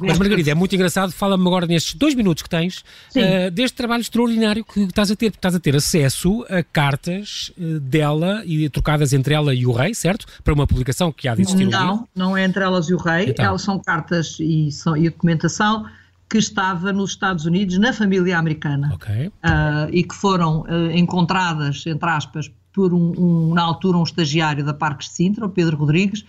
Mas 0.00 0.18
Margarida, 0.18 0.52
é 0.52 0.54
muito 0.54 0.72
engraçado, 0.72 1.10
fala-me 1.10 1.44
agora 1.44 1.66
nestes 1.66 1.94
dois 1.94 2.14
minutos 2.14 2.44
que 2.44 2.48
tens, 2.48 2.84
uh, 3.16 3.50
deste 3.50 3.74
trabalho 3.74 4.02
extraordinário 4.02 4.64
que 4.64 4.82
estás 4.82 5.10
a 5.10 5.16
ter, 5.16 5.32
estás 5.32 5.49
a 5.54 5.60
ter 5.60 5.76
acesso 5.76 6.44
a 6.48 6.62
cartas 6.62 7.52
uh, 7.58 7.80
dela 7.80 8.42
e 8.44 8.68
trocadas 8.68 9.12
entre 9.12 9.34
ela 9.34 9.54
e 9.54 9.66
o 9.66 9.72
rei, 9.72 9.94
certo? 9.94 10.26
Para 10.42 10.54
uma 10.54 10.66
publicação 10.66 11.12
que 11.12 11.28
há 11.28 11.34
de 11.34 11.42
existir 11.42 11.66
Não, 11.66 11.94
um 11.94 12.04
não 12.14 12.36
é 12.36 12.44
entre 12.44 12.62
elas 12.62 12.88
e 12.88 12.94
o 12.94 12.98
rei, 12.98 13.30
então. 13.30 13.44
elas 13.44 13.62
são 13.62 13.78
cartas 13.78 14.36
e, 14.40 14.70
são, 14.70 14.96
e 14.96 15.08
documentação 15.10 15.86
que 16.28 16.38
estava 16.38 16.92
nos 16.92 17.10
Estados 17.10 17.44
Unidos 17.44 17.76
na 17.78 17.92
família 17.92 18.38
americana 18.38 18.92
okay. 18.94 19.26
uh, 19.26 19.90
e 19.90 20.04
que 20.04 20.14
foram 20.14 20.60
uh, 20.60 20.90
encontradas, 20.92 21.84
entre 21.86 22.08
aspas, 22.08 22.50
por 22.72 22.94
um, 22.94 23.12
um, 23.18 23.54
na 23.54 23.62
altura 23.62 23.98
um 23.98 24.02
estagiário 24.04 24.64
da 24.64 24.72
Parques 24.72 25.08
de 25.08 25.14
Sintra, 25.14 25.46
o 25.46 25.48
Pedro 25.48 25.76
Rodrigues, 25.76 26.24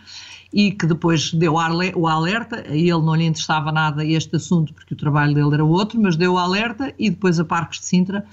e 0.53 0.71
que 0.71 0.86
depois 0.86 1.31
deu 1.34 1.53
o 1.95 2.07
alerta, 2.07 2.63
a 2.67 2.75
ele 2.75 2.91
não 2.91 3.15
lhe 3.15 3.25
interessava 3.25 3.71
nada 3.71 4.03
este 4.03 4.36
assunto 4.36 4.73
porque 4.73 4.93
o 4.93 4.97
trabalho 4.97 5.34
dele 5.34 5.53
era 5.53 5.63
outro, 5.63 6.01
mas 6.01 6.15
deu 6.15 6.34
o 6.34 6.38
alerta 6.38 6.93
e 6.99 7.10
depois 7.10 7.39
a 7.39 7.45
Parques 7.45 7.79
de 7.79 7.86
Sintra, 7.86 8.25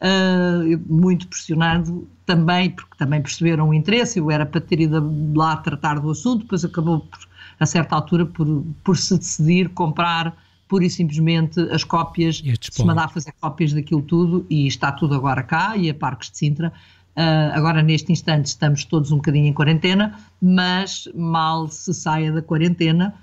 uh, 0.00 0.92
muito 0.92 1.26
pressionado 1.28 2.08
também, 2.24 2.70
porque 2.70 2.96
também 2.98 3.22
perceberam 3.22 3.68
o 3.68 3.74
interesse, 3.74 4.18
eu 4.18 4.30
era 4.30 4.44
para 4.44 4.60
ter 4.60 4.80
ido 4.80 5.32
lá 5.34 5.56
tratar 5.56 6.00
do 6.00 6.10
assunto, 6.10 6.42
depois 6.42 6.64
acabou 6.64 7.00
por, 7.00 7.20
a 7.60 7.66
certa 7.66 7.94
altura 7.94 8.26
por, 8.26 8.64
por 8.82 8.96
se 8.96 9.16
decidir 9.16 9.68
comprar 9.70 10.36
pura 10.68 10.84
e 10.84 10.90
simplesmente 10.90 11.60
as 11.70 11.84
cópias, 11.84 12.42
se 12.60 12.84
mandar 12.84 13.08
fazer 13.08 13.32
cópias 13.40 13.72
daquilo 13.72 14.02
tudo 14.02 14.44
e 14.50 14.66
está 14.66 14.90
tudo 14.90 15.14
agora 15.14 15.42
cá 15.42 15.76
e 15.76 15.88
a 15.88 15.94
Parques 15.94 16.30
de 16.30 16.38
Sintra. 16.38 16.72
Uh, 17.16 17.54
agora, 17.54 17.82
neste 17.82 18.12
instante, 18.12 18.46
estamos 18.46 18.84
todos 18.84 19.10
um 19.10 19.16
bocadinho 19.16 19.46
em 19.46 19.52
quarentena, 19.52 20.18
mas 20.42 21.08
mal 21.14 21.68
se 21.68 21.94
saia 21.94 22.30
da 22.30 22.42
quarentena, 22.42 23.14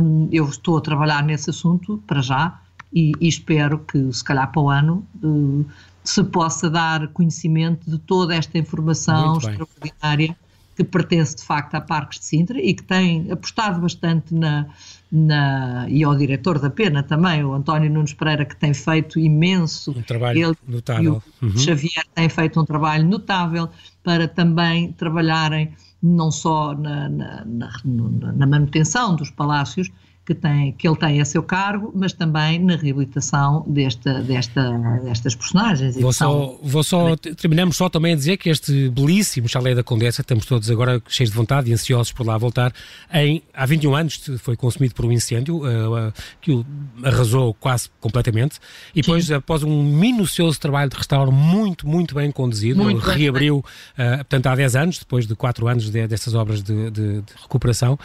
um, 0.00 0.28
eu 0.32 0.48
estou 0.48 0.78
a 0.78 0.80
trabalhar 0.80 1.22
nesse 1.22 1.50
assunto 1.50 2.02
para 2.06 2.22
já 2.22 2.58
e, 2.92 3.12
e 3.20 3.28
espero 3.28 3.80
que, 3.80 4.12
se 4.12 4.24
calhar, 4.24 4.50
para 4.50 4.62
o 4.62 4.70
ano. 4.70 5.06
Uh, 5.22 5.66
se 6.10 6.22
possa 6.24 6.68
dar 6.70 7.08
conhecimento 7.08 7.90
de 7.90 7.98
toda 7.98 8.34
esta 8.34 8.58
informação 8.58 9.38
extraordinária 9.38 10.36
que 10.76 10.84
pertence 10.84 11.34
de 11.34 11.42
facto 11.42 11.74
a 11.74 11.80
Parques 11.80 12.20
de 12.20 12.26
Sintra 12.26 12.60
e 12.60 12.74
que 12.74 12.82
tem 12.82 13.32
apostado 13.32 13.80
bastante 13.80 14.34
na, 14.34 14.66
na, 15.10 15.86
e 15.88 16.04
ao 16.04 16.14
diretor 16.14 16.58
da 16.58 16.68
pena 16.68 17.02
também, 17.02 17.42
o 17.42 17.54
António 17.54 17.90
Nunes 17.90 18.12
Pereira, 18.12 18.44
que 18.44 18.54
tem 18.54 18.74
feito 18.74 19.18
imenso. 19.18 19.92
Um 19.92 20.02
trabalho 20.02 20.48
Ele, 20.48 20.56
notável. 20.68 21.22
O 21.40 21.46
uhum. 21.46 21.56
Xavier 21.56 22.04
tem 22.14 22.28
feito 22.28 22.60
um 22.60 22.64
trabalho 22.64 23.06
notável 23.08 23.70
para 24.04 24.28
também 24.28 24.92
trabalharem 24.92 25.72
não 26.02 26.30
só 26.30 26.74
na, 26.74 27.08
na, 27.08 27.44
na, 27.46 28.32
na 28.34 28.46
manutenção 28.46 29.16
dos 29.16 29.30
palácios, 29.30 29.90
que, 30.26 30.34
tem, 30.34 30.72
que 30.72 30.88
ele 30.88 30.96
tem 30.96 31.20
a 31.20 31.24
seu 31.24 31.40
cargo, 31.40 31.92
mas 31.94 32.12
também 32.12 32.58
na 32.58 32.74
reabilitação 32.74 33.64
desta, 33.68 34.20
desta, 34.22 34.72
destas 35.04 35.36
personagens. 35.36 35.96
Vou 35.96 36.12
só, 36.12 36.58
vou 36.60 36.82
só, 36.82 37.16
terminamos 37.16 37.76
só 37.76 37.88
também 37.88 38.12
a 38.12 38.16
dizer 38.16 38.36
que 38.36 38.50
este 38.50 38.88
belíssimo 38.88 39.48
chalé 39.48 39.72
da 39.72 39.84
Condessa, 39.84 40.22
estamos 40.22 40.44
todos 40.44 40.68
agora 40.68 41.00
cheios 41.08 41.30
de 41.30 41.36
vontade 41.36 41.70
e 41.70 41.72
ansiosos 41.72 42.12
por 42.12 42.26
lá 42.26 42.36
voltar, 42.36 42.72
em, 43.14 43.40
há 43.54 43.64
21 43.64 43.94
anos 43.94 44.30
foi 44.38 44.56
consumido 44.56 44.96
por 44.96 45.04
um 45.04 45.12
incêndio 45.12 45.58
uh, 45.58 46.08
uh, 46.08 46.12
que 46.40 46.50
o 46.50 46.66
arrasou 47.04 47.54
quase 47.54 47.88
completamente 48.00 48.58
e 48.94 49.02
depois, 49.02 49.26
Sim. 49.26 49.34
após 49.34 49.62
um 49.62 49.84
minucioso 49.84 50.58
trabalho 50.58 50.90
de 50.90 50.96
restauro 50.96 51.30
muito, 51.30 51.86
muito 51.86 52.16
bem 52.16 52.32
conduzido, 52.32 52.82
muito 52.82 52.98
reabriu, 52.98 53.58
uh, 53.58 54.16
portanto, 54.16 54.46
há 54.48 54.56
10 54.56 54.76
anos, 54.76 54.98
depois 54.98 55.24
de 55.24 55.36
4 55.36 55.68
anos 55.68 55.88
de, 55.88 56.08
dessas 56.08 56.34
obras 56.34 56.64
de, 56.64 56.90
de, 56.90 57.22
de 57.22 57.32
recuperação 57.40 57.96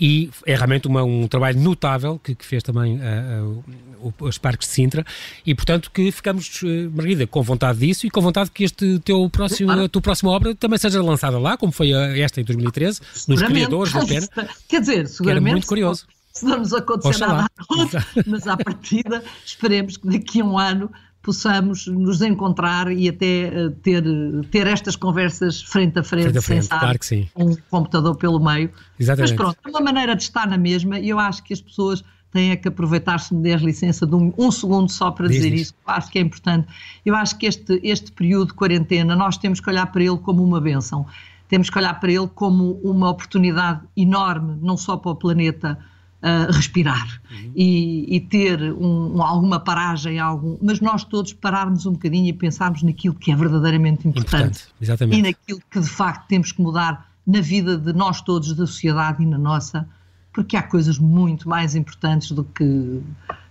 e 0.00 0.28
é 0.44 0.56
realmente 0.56 0.88
uma, 0.88 1.04
um 1.04 1.28
trabalho 1.28 1.67
notável 1.68 2.18
que, 2.18 2.34
que 2.34 2.44
fez 2.44 2.62
também 2.62 2.98
uh, 2.98 3.62
uh, 4.00 4.14
os 4.20 4.38
parques 4.38 4.68
de 4.68 4.74
Sintra 4.74 5.04
e, 5.44 5.54
portanto, 5.54 5.90
que 5.92 6.10
ficamos, 6.10 6.62
uh, 6.62 6.90
Margarida, 6.94 7.26
com 7.26 7.42
vontade 7.42 7.78
disso 7.78 8.06
e 8.06 8.10
com 8.10 8.20
vontade 8.20 8.50
que 8.50 8.64
este 8.64 8.98
teu 9.00 9.28
próximo, 9.30 9.70
a 9.72 9.88
tua 9.88 10.02
próxima 10.02 10.30
obra 10.30 10.54
também 10.54 10.78
seja 10.78 11.02
lançada 11.02 11.38
lá, 11.38 11.56
como 11.56 11.72
foi 11.72 11.90
esta 11.90 12.40
em 12.40 12.44
2013, 12.44 13.00
nos 13.28 13.42
criadores 13.42 13.92
da 13.92 14.04
pena. 14.04 14.28
Quer 14.68 14.80
dizer, 14.80 15.08
seguramente. 15.08 15.46
era 15.46 15.52
muito 15.52 15.66
curioso. 15.66 16.06
Se 16.32 16.44
não 16.44 16.58
nos 16.58 16.72
acontecer 16.72 17.24
Oxalá. 17.24 17.48
nada, 17.68 18.06
mas 18.26 18.46
à 18.46 18.56
partida 18.56 19.24
esperemos 19.44 19.96
que 19.96 20.06
daqui 20.06 20.40
a 20.40 20.44
um 20.44 20.58
ano 20.58 20.90
possamos 21.28 21.86
nos 21.86 22.22
encontrar 22.22 22.90
e 22.90 23.06
até 23.06 23.52
uh, 23.54 23.70
ter, 23.82 24.02
ter 24.50 24.66
estas 24.66 24.96
conversas 24.96 25.60
frente 25.60 25.98
a 25.98 26.02
frente, 26.02 26.22
frente, 26.22 26.38
a 26.38 26.40
frente 26.42 26.64
sem 26.64 26.78
claro 26.78 26.98
sim. 27.02 27.28
um 27.36 27.54
computador 27.68 28.16
pelo 28.16 28.40
meio. 28.40 28.70
Exatamente. 28.98 29.32
Mas 29.32 29.38
pronto, 29.38 29.58
é 29.62 29.68
uma 29.68 29.82
maneira 29.82 30.16
de 30.16 30.22
estar 30.22 30.46
na 30.46 30.56
mesma 30.56 30.98
e 30.98 31.10
eu 31.10 31.18
acho 31.18 31.44
que 31.44 31.52
as 31.52 31.60
pessoas 31.60 32.02
têm 32.32 32.56
que 32.56 32.66
aproveitar, 32.66 33.20
se 33.20 33.34
me 33.34 33.42
der 33.42 33.60
licença, 33.60 34.06
de 34.06 34.14
um, 34.14 34.32
um 34.38 34.50
segundo 34.50 34.90
só 34.90 35.10
para 35.10 35.28
dizer 35.28 35.52
isso, 35.52 35.74
eu 35.86 35.92
acho 35.92 36.10
que 36.10 36.18
é 36.18 36.22
importante. 36.22 36.66
Eu 37.04 37.14
acho 37.14 37.36
que 37.36 37.44
este, 37.44 37.78
este 37.82 38.10
período 38.10 38.48
de 38.48 38.54
quarentena, 38.54 39.14
nós 39.14 39.36
temos 39.36 39.60
que 39.60 39.68
olhar 39.68 39.84
para 39.92 40.02
ele 40.02 40.16
como 40.16 40.42
uma 40.42 40.62
benção, 40.62 41.04
temos 41.46 41.68
que 41.68 41.78
olhar 41.78 42.00
para 42.00 42.10
ele 42.10 42.28
como 42.34 42.80
uma 42.82 43.10
oportunidade 43.10 43.82
enorme, 43.94 44.58
não 44.62 44.78
só 44.78 44.96
para 44.96 45.10
o 45.10 45.14
planeta, 45.14 45.78
uh, 46.22 46.52
respirar 46.52 47.20
uhum. 47.30 47.52
e, 47.54 48.16
e, 48.16 48.20
ter 48.20 48.60
um, 48.72 49.22
alguma 49.22 49.60
paragem, 49.60 50.18
algum, 50.18 50.56
mas 50.60 50.80
nós 50.80 51.04
todos 51.04 51.32
pararmos 51.32 51.86
um 51.86 51.92
bocadinho 51.92 52.26
e 52.26 52.32
pensarmos 52.32 52.82
naquilo 52.82 53.14
que 53.14 53.30
é 53.30 53.36
verdadeiramente 53.36 54.06
importante, 54.06 54.68
importante 54.80 55.14
e 55.14 55.22
naquilo 55.22 55.60
que 55.70 55.80
de 55.80 55.88
facto 55.88 56.26
temos 56.28 56.52
que 56.52 56.60
mudar 56.60 57.08
na 57.26 57.40
vida 57.40 57.76
de 57.76 57.92
nós 57.92 58.20
todos, 58.22 58.54
da 58.54 58.66
sociedade 58.66 59.22
e 59.22 59.26
na 59.26 59.38
nossa, 59.38 59.88
porque 60.32 60.56
há 60.56 60.62
coisas 60.62 60.98
muito 60.98 61.48
mais 61.48 61.74
importantes 61.74 62.30
do 62.32 62.44
que 62.44 63.02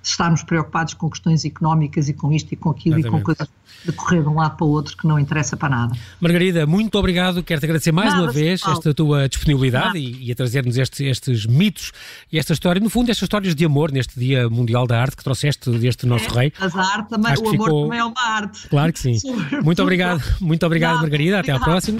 estarmos 0.10 0.44
preocupados 0.44 0.94
com 0.94 1.10
questões 1.10 1.46
económicas 1.46 2.10
e 2.10 2.14
com 2.14 2.32
isto 2.32 2.54
e 2.54 2.56
com 2.56 2.70
aquilo 2.70 3.00
Exatamente. 3.00 3.08
e 3.08 3.20
com 3.20 3.26
coisas 3.26 3.50
de 3.86 3.92
correr 3.92 4.22
de 4.22 4.28
um 4.28 4.36
lado 4.36 4.58
para 4.58 4.66
o 4.66 4.70
outro 4.70 4.98
que 4.98 5.08
não 5.08 5.20
interessa 5.20 5.56
para 5.56 5.70
nada. 5.70 5.96
Margarida, 6.20 6.66
muito 6.66 6.98
obrigado. 6.98 7.44
Quero-te 7.44 7.66
agradecer 7.66 7.92
mais 7.92 8.12
nada, 8.12 8.24
uma 8.24 8.32
vez 8.32 8.62
Paulo. 8.62 8.78
esta 8.78 8.94
tua 8.94 9.30
disponibilidade 9.30 9.98
e, 9.98 10.28
e, 10.28 10.32
a 10.32 10.36
trazer-nos 10.36 10.78
estes, 10.78 11.00
estes, 11.00 11.46
mitos 11.46 11.92
e 12.32 12.40
esta 12.40 12.54
história, 12.54 12.82
no 12.82 12.90
fundo, 12.90 13.12
estas 13.12 13.24
histórias 13.24 13.56
de 13.56 13.66
amor 13.66 13.92
neste 13.92 14.20
Dia 14.20 14.50
Mundial 14.50 14.88
da 14.88 15.00
Arte 15.00 15.16
que 15.16 15.24
trouxeste 15.24 15.70
deste 15.72 16.06
nosso 16.06 16.26
é, 16.32 16.42
rei. 16.42 16.54
Mas 16.60 16.76
a 16.76 16.82
arte 16.82 17.10
também, 17.10 17.32
Acho 17.32 17.44
o 17.44 17.50
amor 17.50 17.66
ficou... 17.66 17.84
também 17.84 18.00
é 18.00 18.04
uma 18.04 18.22
arte. 18.22 18.68
Claro 18.70 18.94
que 18.94 19.00
sim. 19.00 19.18
muito 19.64 19.82
obrigado, 19.82 20.24
muito 20.40 20.66
obrigado, 20.66 21.02
Margarida. 21.02 21.40
Até 21.40 21.52
à 21.52 21.60
próxima. 21.60 22.00